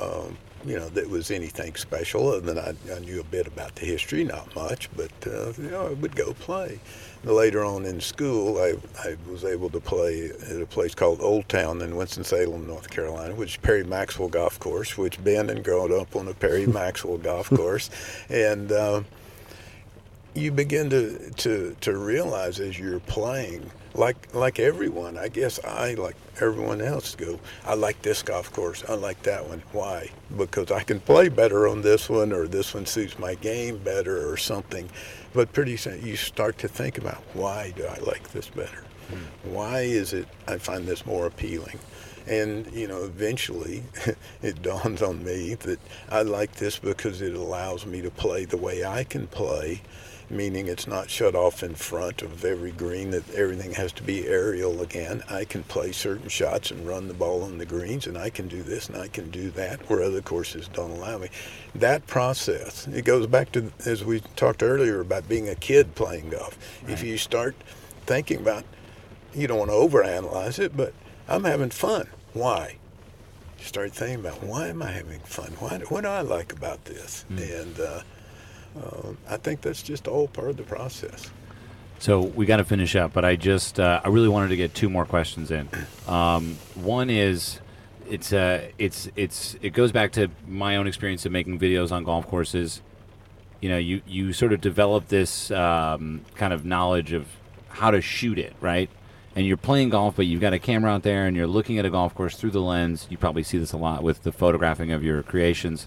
um, 0.00 0.36
you 0.64 0.78
know, 0.78 0.88
that 0.90 1.08
was 1.08 1.30
anything 1.30 1.74
special. 1.74 2.28
Other 2.28 2.40
than 2.40 2.58
I, 2.58 2.74
I, 2.94 2.98
knew 3.00 3.20
a 3.20 3.24
bit 3.24 3.46
about 3.46 3.74
the 3.76 3.86
history, 3.86 4.24
not 4.24 4.54
much, 4.54 4.90
but, 4.96 5.12
uh, 5.26 5.52
you 5.56 5.70
know, 5.70 5.86
I 5.86 5.92
would 5.94 6.14
go 6.14 6.32
play. 6.34 6.80
Later 7.24 7.64
on 7.64 7.84
in 7.84 8.00
school, 8.00 8.58
I, 8.58 8.74
I 8.98 9.16
was 9.30 9.44
able 9.44 9.70
to 9.70 9.80
play 9.80 10.30
at 10.30 10.60
a 10.60 10.66
place 10.66 10.94
called 10.94 11.20
Old 11.20 11.48
Town 11.48 11.82
in 11.82 11.96
Winston-Salem, 11.96 12.66
North 12.66 12.90
Carolina, 12.90 13.34
which 13.34 13.50
is 13.50 13.56
Perry 13.56 13.84
Maxwell 13.84 14.28
Golf 14.28 14.58
Course, 14.58 14.96
which 14.96 15.22
Ben 15.22 15.48
had 15.48 15.64
grown 15.64 15.98
up 15.98 16.16
on 16.16 16.28
a 16.28 16.34
Perry 16.34 16.66
Maxwell 16.66 17.18
Golf 17.18 17.48
Course. 17.50 17.90
And, 18.28 18.72
uh, 18.72 19.02
you 20.34 20.52
begin 20.52 20.90
to, 20.90 21.30
to, 21.30 21.76
to 21.80 21.96
realize 21.96 22.60
as 22.60 22.78
you're 22.78 23.00
playing 23.00 23.70
like 23.94 24.34
like 24.34 24.58
everyone, 24.60 25.18
I 25.18 25.28
guess 25.28 25.58
I 25.64 25.94
like 25.94 26.16
everyone 26.40 26.80
else 26.80 27.14
go. 27.14 27.40
I 27.66 27.74
like 27.74 28.00
this 28.02 28.22
golf 28.22 28.52
course. 28.52 28.84
I 28.88 28.94
like 28.94 29.22
that 29.24 29.48
one. 29.48 29.62
Why? 29.72 30.08
Because 30.36 30.70
I 30.70 30.82
can 30.82 31.00
play 31.00 31.28
better 31.28 31.66
on 31.66 31.82
this 31.82 32.08
one, 32.08 32.32
or 32.32 32.46
this 32.46 32.74
one 32.74 32.86
suits 32.86 33.18
my 33.18 33.34
game 33.34 33.78
better, 33.78 34.30
or 34.30 34.36
something. 34.36 34.88
But 35.32 35.52
pretty 35.52 35.76
soon 35.76 36.04
you 36.04 36.16
start 36.16 36.58
to 36.58 36.68
think 36.68 36.98
about 36.98 37.22
why 37.34 37.72
do 37.76 37.84
I 37.84 37.98
like 37.98 38.30
this 38.30 38.48
better? 38.48 38.84
Hmm. 39.08 39.52
Why 39.52 39.80
is 39.80 40.12
it 40.12 40.28
I 40.46 40.58
find 40.58 40.86
this 40.86 41.04
more 41.04 41.26
appealing? 41.26 41.78
And 42.26 42.70
you 42.72 42.86
know, 42.86 43.02
eventually, 43.02 43.82
it 44.42 44.62
dawns 44.62 45.02
on 45.02 45.24
me 45.24 45.54
that 45.54 45.80
I 46.10 46.22
like 46.22 46.54
this 46.54 46.78
because 46.78 47.22
it 47.22 47.34
allows 47.34 47.86
me 47.86 48.02
to 48.02 48.10
play 48.10 48.44
the 48.44 48.56
way 48.56 48.84
I 48.84 49.04
can 49.04 49.26
play 49.26 49.82
meaning 50.30 50.66
it's 50.68 50.86
not 50.86 51.10
shut 51.10 51.34
off 51.34 51.62
in 51.62 51.74
front 51.74 52.22
of 52.22 52.44
every 52.44 52.70
green 52.70 53.10
that 53.10 53.28
everything 53.34 53.72
has 53.72 53.92
to 53.92 54.02
be 54.02 54.26
aerial 54.26 54.80
again. 54.80 55.22
I 55.28 55.44
can 55.44 55.62
play 55.64 55.92
certain 55.92 56.28
shots 56.28 56.70
and 56.70 56.86
run 56.86 57.08
the 57.08 57.14
ball 57.14 57.42
on 57.42 57.58
the 57.58 57.66
greens 57.66 58.06
and 58.06 58.16
I 58.16 58.30
can 58.30 58.48
do 58.48 58.62
this 58.62 58.88
and 58.88 58.96
I 58.96 59.08
can 59.08 59.30
do 59.30 59.50
that 59.52 59.88
where 59.90 60.02
other 60.02 60.22
courses 60.22 60.68
don't 60.68 60.92
allow 60.92 61.18
me. 61.18 61.28
That 61.74 62.06
process, 62.06 62.86
it 62.86 63.04
goes 63.04 63.26
back 63.26 63.52
to 63.52 63.72
as 63.84 64.04
we 64.04 64.20
talked 64.36 64.62
earlier 64.62 65.00
about 65.00 65.28
being 65.28 65.48
a 65.48 65.54
kid 65.54 65.94
playing 65.94 66.30
golf. 66.30 66.56
Right. 66.82 66.92
If 66.92 67.02
you 67.02 67.18
start 67.18 67.56
thinking 68.06 68.38
about 68.38 68.64
you 69.34 69.46
don't 69.46 69.58
want 69.58 69.70
to 69.70 69.76
overanalyze 69.76 70.58
it, 70.58 70.76
but 70.76 70.92
I'm 71.28 71.44
having 71.44 71.70
fun. 71.70 72.08
Why? 72.32 72.76
You 73.58 73.64
start 73.64 73.92
thinking 73.92 74.20
about 74.20 74.42
why 74.42 74.68
am 74.68 74.82
I 74.82 74.90
having 74.90 75.20
fun? 75.20 75.52
Why, 75.58 75.78
what 75.88 76.02
do 76.02 76.08
I 76.08 76.22
like 76.22 76.52
about 76.52 76.84
this? 76.86 77.24
Mm. 77.30 77.60
And 77.60 77.80
uh, 77.80 78.00
uh, 78.76 79.12
I 79.28 79.36
think 79.36 79.60
that's 79.62 79.82
just 79.82 80.06
all 80.08 80.28
part 80.28 80.50
of 80.50 80.56
the 80.56 80.62
process. 80.62 81.30
So 81.98 82.20
we 82.20 82.46
got 82.46 82.56
to 82.56 82.64
finish 82.64 82.96
up, 82.96 83.12
but 83.12 83.24
I 83.24 83.36
just 83.36 83.78
uh, 83.78 84.00
I 84.02 84.08
really 84.08 84.28
wanted 84.28 84.48
to 84.48 84.56
get 84.56 84.74
two 84.74 84.88
more 84.88 85.04
questions 85.04 85.50
in. 85.50 85.68
Um, 86.08 86.56
one 86.74 87.10
is 87.10 87.60
it's 88.08 88.32
uh, 88.32 88.68
it's 88.78 89.08
it's 89.16 89.56
it 89.60 89.70
goes 89.70 89.92
back 89.92 90.12
to 90.12 90.28
my 90.48 90.76
own 90.76 90.86
experience 90.86 91.26
of 91.26 91.32
making 91.32 91.58
videos 91.58 91.92
on 91.92 92.04
golf 92.04 92.26
courses. 92.26 92.80
You 93.60 93.68
know, 93.68 93.76
you 93.76 94.00
you 94.06 94.32
sort 94.32 94.54
of 94.54 94.62
develop 94.62 95.08
this 95.08 95.50
um, 95.50 96.22
kind 96.36 96.54
of 96.54 96.64
knowledge 96.64 97.12
of 97.12 97.26
how 97.68 97.90
to 97.90 98.00
shoot 98.00 98.38
it, 98.38 98.54
right? 98.60 98.88
And 99.36 99.46
you're 99.46 99.56
playing 99.56 99.90
golf, 99.90 100.16
but 100.16 100.26
you've 100.26 100.40
got 100.40 100.54
a 100.54 100.58
camera 100.58 100.90
out 100.90 101.02
there, 101.02 101.26
and 101.26 101.36
you're 101.36 101.46
looking 101.46 101.78
at 101.78 101.84
a 101.84 101.90
golf 101.90 102.14
course 102.14 102.36
through 102.36 102.50
the 102.50 102.60
lens. 102.60 103.06
You 103.10 103.18
probably 103.18 103.42
see 103.42 103.58
this 103.58 103.72
a 103.72 103.76
lot 103.76 104.02
with 104.02 104.22
the 104.22 104.32
photographing 104.32 104.90
of 104.90 105.04
your 105.04 105.22
creations. 105.22 105.86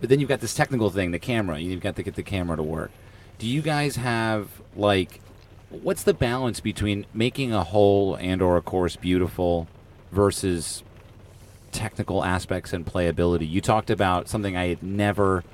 But 0.00 0.08
then 0.08 0.20
you've 0.20 0.28
got 0.28 0.40
this 0.40 0.54
technical 0.54 0.90
thing, 0.90 1.10
the 1.10 1.18
camera. 1.18 1.58
You've 1.58 1.80
got 1.80 1.96
to 1.96 2.02
get 2.02 2.14
the 2.14 2.22
camera 2.22 2.56
to 2.56 2.62
work. 2.62 2.90
Do 3.38 3.46
you 3.46 3.62
guys 3.62 3.96
have 3.96 4.48
like 4.76 5.20
what's 5.70 6.02
the 6.02 6.14
balance 6.14 6.60
between 6.60 7.06
making 7.14 7.52
a 7.52 7.62
hole 7.64 8.16
and 8.16 8.42
or 8.42 8.56
a 8.56 8.62
course 8.62 8.96
beautiful 8.96 9.68
versus 10.10 10.82
technical 11.72 12.24
aspects 12.24 12.72
and 12.72 12.84
playability? 12.84 13.48
You 13.48 13.60
talked 13.60 13.90
about 13.90 14.28
something 14.28 14.56
I 14.56 14.68
had 14.68 14.82
never 14.82 15.44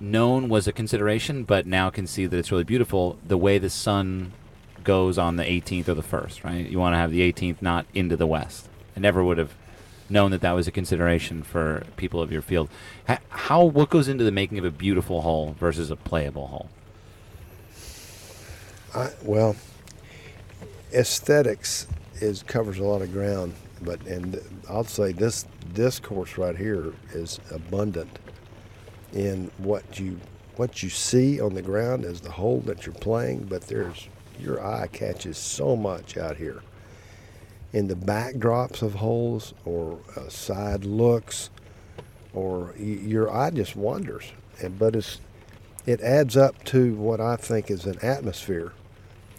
known 0.00 0.48
was 0.48 0.66
a 0.66 0.72
consideration, 0.72 1.44
but 1.44 1.66
now 1.66 1.90
can 1.90 2.06
see 2.06 2.26
that 2.26 2.36
it's 2.36 2.50
really 2.50 2.64
beautiful. 2.64 3.18
The 3.26 3.36
way 3.36 3.58
the 3.58 3.70
sun 3.70 4.32
goes 4.84 5.18
on 5.18 5.36
the 5.36 5.44
18th 5.44 5.88
or 5.88 5.94
the 5.94 6.02
1st, 6.02 6.44
right? 6.44 6.66
You 6.66 6.78
want 6.78 6.94
to 6.94 6.98
have 6.98 7.10
the 7.10 7.32
18th 7.32 7.60
not 7.60 7.86
into 7.94 8.16
the 8.16 8.26
west. 8.26 8.68
I 8.96 9.00
never 9.00 9.22
would 9.22 9.38
have 9.38 9.54
known 10.10 10.30
that 10.30 10.40
that 10.40 10.52
was 10.52 10.66
a 10.66 10.70
consideration 10.70 11.42
for 11.42 11.84
people 11.96 12.20
of 12.20 12.32
your 12.32 12.42
field. 12.42 12.68
How 13.28 13.64
what 13.64 13.90
goes 13.90 14.08
into 14.08 14.24
the 14.24 14.32
making 14.32 14.58
of 14.58 14.64
a 14.64 14.70
beautiful 14.70 15.22
hole 15.22 15.54
versus 15.58 15.90
a 15.90 15.96
playable 15.96 16.48
hole? 16.48 16.70
I, 18.94 19.10
well, 19.22 19.56
aesthetics 20.92 21.86
is 22.20 22.42
covers 22.42 22.78
a 22.78 22.84
lot 22.84 23.02
of 23.02 23.12
ground, 23.12 23.54
but 23.82 24.00
and 24.06 24.40
I'll 24.68 24.84
say 24.84 25.12
this 25.12 25.46
this 25.72 26.00
course 26.00 26.38
right 26.38 26.56
here 26.56 26.92
is 27.12 27.38
abundant 27.50 28.18
in 29.12 29.50
what 29.58 29.98
you 29.98 30.18
what 30.56 30.82
you 30.82 30.88
see 30.88 31.40
on 31.40 31.54
the 31.54 31.62
ground 31.62 32.04
is 32.04 32.20
the 32.20 32.32
hole 32.32 32.60
that 32.66 32.84
you're 32.84 32.94
playing, 32.94 33.44
but 33.44 33.62
there's 33.62 34.08
your 34.40 34.64
eye 34.64 34.88
catches 34.88 35.38
so 35.38 35.76
much 35.76 36.16
out 36.16 36.36
here 36.36 36.62
in 37.72 37.88
the 37.88 37.94
backdrops 37.94 38.82
of 38.82 38.94
holes 38.94 39.54
or 39.64 39.98
uh, 40.16 40.28
side 40.28 40.84
looks, 40.84 41.50
or 42.32 42.74
your 42.78 43.32
eye 43.34 43.50
just 43.50 43.76
wanders. 43.76 44.32
And, 44.60 44.78
but 44.78 44.96
it's 44.96 45.20
it 45.86 46.00
adds 46.02 46.36
up 46.36 46.64
to 46.64 46.94
what 46.94 47.20
I 47.20 47.36
think 47.36 47.70
is 47.70 47.86
an 47.86 47.98
atmosphere 48.02 48.72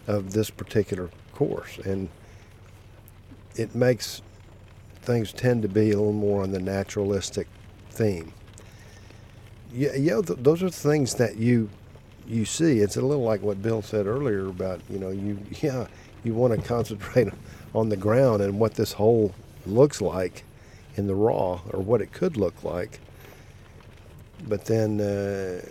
of 0.07 0.33
this 0.33 0.49
particular 0.49 1.09
course, 1.33 1.77
and 1.79 2.09
it 3.55 3.75
makes 3.75 4.21
things 5.01 5.31
tend 5.31 5.61
to 5.61 5.67
be 5.67 5.91
a 5.91 5.97
little 5.97 6.13
more 6.13 6.43
on 6.43 6.51
the 6.51 6.59
naturalistic 6.59 7.47
theme. 7.91 8.33
Yeah, 9.71 9.95
know, 9.95 10.21
th- 10.21 10.39
those 10.41 10.63
are 10.63 10.69
things 10.69 11.15
that 11.15 11.37
you 11.37 11.69
you 12.27 12.45
see. 12.45 12.79
It's 12.79 12.97
a 12.97 13.01
little 13.01 13.23
like 13.23 13.41
what 13.41 13.61
Bill 13.61 13.81
said 13.81 14.07
earlier 14.07 14.47
about 14.47 14.81
you 14.89 14.99
know 14.99 15.09
you 15.09 15.39
yeah 15.61 15.87
you 16.23 16.33
want 16.33 16.59
to 16.59 16.67
concentrate 16.67 17.27
on 17.73 17.89
the 17.89 17.97
ground 17.97 18.41
and 18.41 18.59
what 18.59 18.75
this 18.75 18.93
hole 18.93 19.33
looks 19.65 20.01
like 20.01 20.43
in 20.95 21.07
the 21.07 21.15
raw 21.15 21.61
or 21.71 21.81
what 21.81 22.01
it 22.01 22.11
could 22.11 22.37
look 22.37 22.63
like. 22.63 22.99
But 24.47 24.65
then 24.65 25.01
uh, 25.01 25.61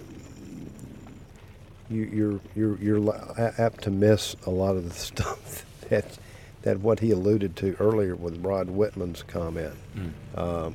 you, 1.91 2.03
you're 2.03 2.41
you're 2.55 2.79
you're 2.79 3.51
apt 3.59 3.83
to 3.85 3.91
miss 3.91 4.37
a 4.47 4.51
lot 4.51 4.77
of 4.77 4.89
the 4.89 4.95
stuff 4.95 5.65
that 5.89 6.19
that 6.63 6.81
what 6.81 7.01
he 7.01 7.11
alluded 7.11 7.57
to 7.57 7.77
earlier 7.79 8.15
with 8.15 8.45
Rod 8.45 8.69
Whitman's 8.69 9.23
comment. 9.23 9.75
Mm. 9.97 10.39
Um, 10.39 10.75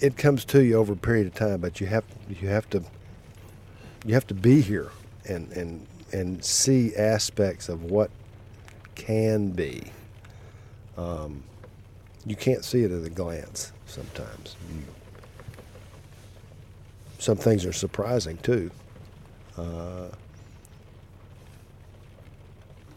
it 0.00 0.16
comes 0.16 0.44
to 0.46 0.62
you 0.62 0.76
over 0.76 0.92
a 0.92 0.96
period 0.96 1.26
of 1.26 1.34
time, 1.34 1.60
but 1.60 1.80
you 1.80 1.86
have 1.86 2.04
you 2.28 2.48
have 2.48 2.68
to 2.70 2.82
you 4.04 4.14
have 4.14 4.26
to 4.28 4.34
be 4.34 4.60
here 4.60 4.90
and 5.26 5.50
and 5.52 5.86
and 6.12 6.44
see 6.44 6.94
aspects 6.94 7.68
of 7.68 7.84
what 7.84 8.10
can 8.94 9.50
be. 9.50 9.90
Um, 10.96 11.42
you 12.26 12.36
can't 12.36 12.64
see 12.64 12.82
it 12.84 12.90
at 12.90 13.04
a 13.04 13.10
glance 13.10 13.72
sometimes. 13.86 14.56
You, 14.70 14.82
some 17.18 17.36
things 17.36 17.64
are 17.64 17.72
surprising 17.72 18.36
too. 18.38 18.70
Uh, 19.56 20.08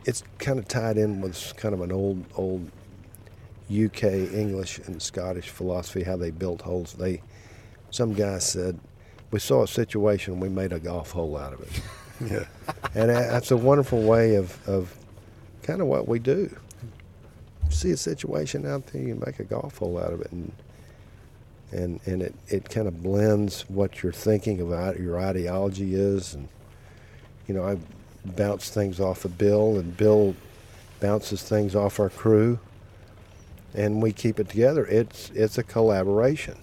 it's 0.06 0.24
kind 0.40 0.58
of 0.58 0.68
tied 0.68 0.98
in 0.98 1.22
with 1.22 1.54
kind 1.58 1.74
of 1.74 1.82
an 1.82 1.92
old 1.92 2.24
old 2.36 2.72
UK 3.70 4.04
English 4.04 4.80
and 4.80 5.02
Scottish 5.02 5.50
philosophy 5.50 6.04
how 6.04 6.16
they 6.16 6.32
built 6.32 6.62
holes. 6.62 6.94
They 6.94 7.22
some 7.90 8.14
guy 8.14 8.40
said 8.40 8.80
we 9.32 9.40
saw 9.40 9.64
a 9.64 9.68
situation 9.68 10.40
we 10.40 10.50
made 10.50 10.72
a 10.72 10.80
golf 10.80 11.12
hole 11.12 11.38
out 11.38 11.54
of 11.54 11.62
it. 11.62 11.82
Yeah. 12.20 12.46
and 12.96 13.12
that's 13.12 13.52
a 13.52 13.58
wonderful 13.58 14.02
way 14.02 14.38
of, 14.38 14.68
of 14.68 14.92
kind 15.68 15.82
of 15.82 15.88
what 15.88 16.08
we 16.08 16.18
do. 16.18 16.56
See 17.70 17.92
a 17.92 17.98
situation 17.98 18.66
out 18.66 18.88
there, 18.88 19.02
you 19.02 19.22
make 19.26 19.40
a 19.40 19.44
golf 19.44 19.78
hole 19.78 20.00
out 20.00 20.14
of 20.14 20.22
it, 20.22 20.32
and 20.32 20.52
and 21.72 22.00
and 22.06 22.22
it, 22.22 22.34
it 22.48 22.70
kind 22.70 22.88
of 22.88 23.04
blends 23.04 23.64
what 23.70 24.02
you're 24.02 24.14
thinking 24.14 24.62
about, 24.62 24.98
your 25.00 25.20
ideology 25.20 25.94
is, 25.94 26.34
and 26.34 26.48
you 27.46 27.54
know 27.54 27.68
I 27.68 27.78
bounce 28.26 28.70
things 28.70 29.02
off 29.02 29.26
of 29.26 29.38
Bill, 29.38 29.78
and 29.78 29.96
Bill 29.98 30.34
bounces 31.02 31.44
things 31.44 31.76
off 31.76 32.00
our 32.00 32.10
crew, 32.10 32.60
and 33.74 34.02
we 34.02 34.14
keep 34.14 34.40
it 34.40 34.48
together. 34.48 34.86
It's 34.86 35.30
it's 35.32 35.58
a 35.58 35.64
collaboration. 35.64 36.58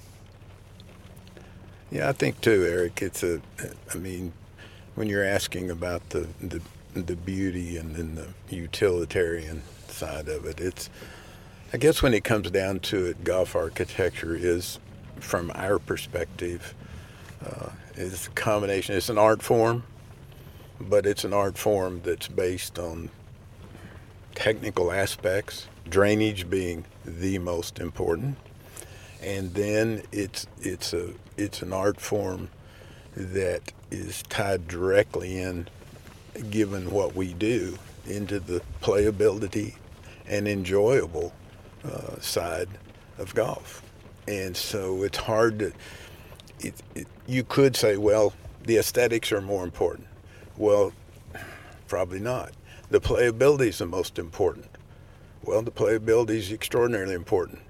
Yeah, 1.90 2.08
I 2.08 2.12
think 2.12 2.40
too, 2.40 2.64
Erik. 2.64 3.02
It's 3.02 3.22
a, 3.22 3.42
I 3.92 3.98
mean, 3.98 4.32
when 4.94 5.08
you're 5.08 5.22
asking 5.22 5.70
about 5.70 6.08
the 6.08 6.26
the, 6.40 6.62
the 6.94 7.16
beauty 7.16 7.76
and 7.76 7.94
then 7.94 8.14
the 8.14 8.54
utilitarian 8.54 9.62
side 9.88 10.28
of 10.28 10.44
it, 10.46 10.60
it's, 10.60 10.90
I 11.72 11.76
guess 11.76 12.02
when 12.02 12.14
it 12.14 12.24
comes 12.24 12.50
down 12.50 12.80
to 12.80 13.06
it, 13.06 13.24
golf 13.24 13.56
architecture 13.56 14.34
is, 14.34 14.78
from 15.20 15.50
our 15.54 15.78
perspective, 15.78 16.74
uh, 17.44 17.70
is 17.96 18.26
a 18.26 18.30
combination. 18.30 18.96
It's 18.96 19.08
an 19.08 19.18
art 19.18 19.42
form, 19.42 19.84
but 20.80 21.06
it's 21.06 21.24
an 21.24 21.32
art 21.32 21.58
form 21.58 22.00
that's 22.04 22.28
based 22.28 22.78
on 22.78 23.10
technical 24.34 24.90
aspects, 24.90 25.68
drainage 25.88 26.48
being 26.48 26.84
the 27.04 27.38
most 27.38 27.78
important, 27.78 28.36
and 29.22 29.54
then 29.54 30.02
it's 30.12 30.46
it's 30.60 30.92
a 30.92 31.12
it's 31.36 31.62
an 31.62 31.72
art 31.72 32.00
form 32.00 32.48
that 33.16 33.72
is 33.90 34.22
tied 34.24 34.66
directly 34.66 35.38
in, 35.38 35.68
given 36.50 36.90
what 36.90 37.14
we 37.14 37.34
do, 37.34 37.78
into 38.06 38.40
the 38.40 38.60
playability 38.82 39.74
and 40.26 40.46
enjoyable 40.48 41.32
uh, 41.84 42.18
side 42.20 42.68
of 43.18 43.34
golf. 43.34 43.82
And 44.26 44.56
so 44.56 45.02
it's 45.02 45.18
hard 45.18 45.58
to. 45.58 45.72
It, 46.60 46.74
it, 46.94 47.06
you 47.26 47.44
could 47.44 47.76
say, 47.76 47.96
well, 47.96 48.32
the 48.64 48.78
aesthetics 48.78 49.32
are 49.32 49.40
more 49.40 49.64
important. 49.64 50.06
Well, 50.56 50.92
probably 51.88 52.20
not. 52.20 52.52
The 52.90 53.00
playability 53.00 53.68
is 53.68 53.78
the 53.78 53.86
most 53.86 54.18
important. 54.18 54.66
Well, 55.42 55.62
the 55.62 55.70
playability 55.70 56.36
is 56.36 56.52
extraordinarily 56.52 57.14
important. 57.14 57.60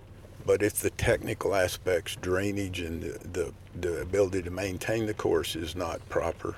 But 0.47 0.62
if 0.62 0.75
the 0.75 0.91
technical 0.91 1.55
aspects, 1.55 2.17
drainage, 2.17 2.81
and 2.81 3.03
the, 3.03 3.19
the, 3.29 3.53
the 3.81 4.03
ability 4.03 4.43
to 4.43 4.51
maintain 4.51 5.07
the 5.07 5.15
course 5.15 5.57
is 5.57 5.75
not 5.75 6.07
proper, 6.09 6.57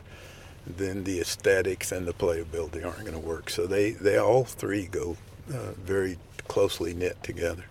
then 0.67 1.05
the 1.05 1.21
aesthetics 1.21 1.93
and 1.93 2.07
the 2.07 2.13
playability 2.13 2.85
aren't 2.85 3.01
going 3.01 3.13
to 3.13 3.19
work. 3.19 3.51
So 3.51 3.67
they, 3.67 3.93
they 3.93 4.19
all 4.19 4.45
three 4.45 4.87
go 4.87 5.17
uh, 5.53 5.73
very 5.73 6.19
closely 6.49 6.95
knit 6.95 7.23
together. 7.23 7.65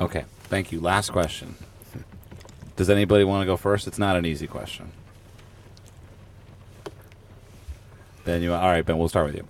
Okay, 0.00 0.24
thank 0.44 0.72
you. 0.72 0.80
Last 0.80 1.10
question. 1.10 1.56
Does 2.76 2.88
anybody 2.88 3.24
want 3.24 3.42
to 3.42 3.46
go 3.46 3.56
first? 3.56 3.86
It's 3.86 3.98
not 3.98 4.16
an 4.16 4.24
easy 4.24 4.46
question. 4.46 4.92
Ben, 8.24 8.42
you 8.42 8.54
all 8.54 8.60
right? 8.60 8.84
Ben, 8.84 8.98
we'll 8.98 9.08
start 9.08 9.26
with 9.26 9.36
you. 9.36 9.46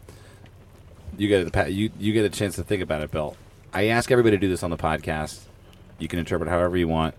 You 1.16 1.28
get 1.28 1.54
a, 1.54 1.70
you 1.70 1.90
you 1.98 2.12
get 2.12 2.24
a 2.24 2.30
chance 2.30 2.56
to 2.56 2.64
think 2.64 2.82
about 2.82 3.02
it, 3.02 3.10
Bill. 3.10 3.36
I 3.72 3.88
ask 3.88 4.10
everybody 4.10 4.36
to 4.36 4.40
do 4.40 4.48
this 4.48 4.62
on 4.62 4.70
the 4.70 4.78
podcast. 4.78 5.40
You 5.98 6.08
can 6.08 6.18
interpret 6.18 6.48
however 6.48 6.76
you 6.76 6.88
want. 6.88 7.14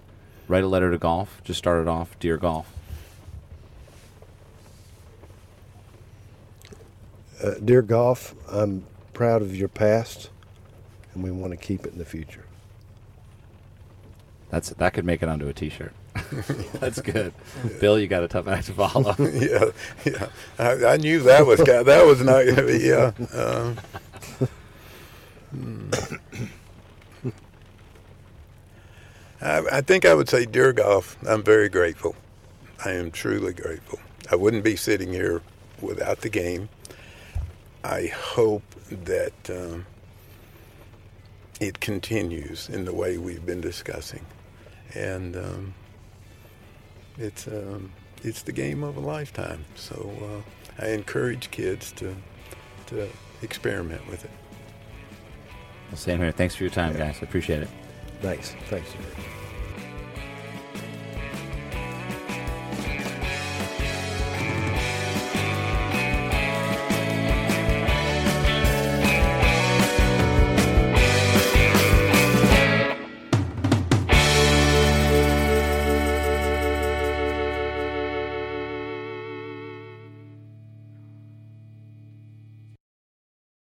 Write 0.47 0.63
a 0.63 0.67
letter 0.67 0.91
to 0.91 0.97
golf. 0.97 1.41
Just 1.43 1.59
start 1.59 1.81
it 1.81 1.87
off, 1.87 2.19
dear 2.19 2.37
golf. 2.37 2.71
Uh, 7.43 7.55
dear 7.63 7.81
golf, 7.81 8.33
I'm 8.49 8.85
proud 9.11 9.41
of 9.41 9.53
your 9.53 9.67
past, 9.67 10.29
and 11.13 11.21
we 11.23 11.29
want 11.29 11.51
to 11.51 11.57
keep 11.57 11.85
it 11.85 11.91
in 11.91 11.99
the 11.99 12.05
future. 12.05 12.45
That's 14.49 14.69
that 14.69 14.93
could 14.93 15.03
make 15.03 15.21
it 15.21 15.27
onto 15.27 15.47
a 15.47 15.53
T-shirt. 15.53 15.93
That's 16.73 17.01
good. 17.01 17.33
Bill, 17.81 17.99
you 17.99 18.07
got 18.07 18.23
a 18.23 18.27
tough 18.27 18.47
act 18.47 18.67
to 18.67 18.73
follow. 18.73 19.15
yeah, 19.19 19.65
yeah. 20.05 20.27
I, 20.57 20.93
I 20.93 20.97
knew 20.97 21.21
that 21.23 21.45
was 21.45 21.59
that 21.59 22.05
was 22.05 22.21
not. 22.21 22.45
Gonna 22.45 22.65
be 22.65 22.77
yeah. 22.77 23.11
Um, 23.33 23.77
hmm. 25.51 25.89
I, 29.41 29.63
I 29.71 29.81
think 29.81 30.05
I 30.05 30.13
would 30.13 30.29
say, 30.29 30.45
dear 30.45 30.71
golf, 30.71 31.17
I'm 31.27 31.43
very 31.43 31.67
grateful. 31.67 32.15
I 32.85 32.91
am 32.91 33.11
truly 33.11 33.53
grateful. 33.53 33.99
I 34.31 34.35
wouldn't 34.35 34.63
be 34.63 34.77
sitting 34.77 35.11
here 35.11 35.41
without 35.81 36.21
the 36.21 36.29
game. 36.29 36.69
I 37.83 38.07
hope 38.07 38.63
that 38.89 39.49
um, 39.49 39.85
it 41.59 41.79
continues 41.79 42.69
in 42.69 42.85
the 42.85 42.93
way 42.93 43.17
we've 43.17 43.45
been 43.45 43.61
discussing, 43.61 44.25
and 44.93 45.35
um, 45.35 45.73
it's 47.17 47.47
um, 47.47 47.91
it's 48.23 48.43
the 48.43 48.53
game 48.53 48.83
of 48.83 48.95
a 48.95 49.01
lifetime. 49.01 49.65
So 49.75 50.11
uh, 50.21 50.83
I 50.83 50.89
encourage 50.89 51.51
kids 51.51 51.91
to 51.93 52.15
to 52.87 53.07
experiment 53.41 54.07
with 54.09 54.23
it. 54.23 54.31
Well, 55.89 55.97
same 55.97 56.19
here. 56.19 56.31
Thanks 56.31 56.55
for 56.55 56.63
your 56.63 56.71
time, 56.71 56.95
guys. 56.95 57.17
I 57.21 57.25
appreciate 57.25 57.63
it. 57.63 57.69
Thanks. 58.21 58.55
Thanks. 58.69 58.89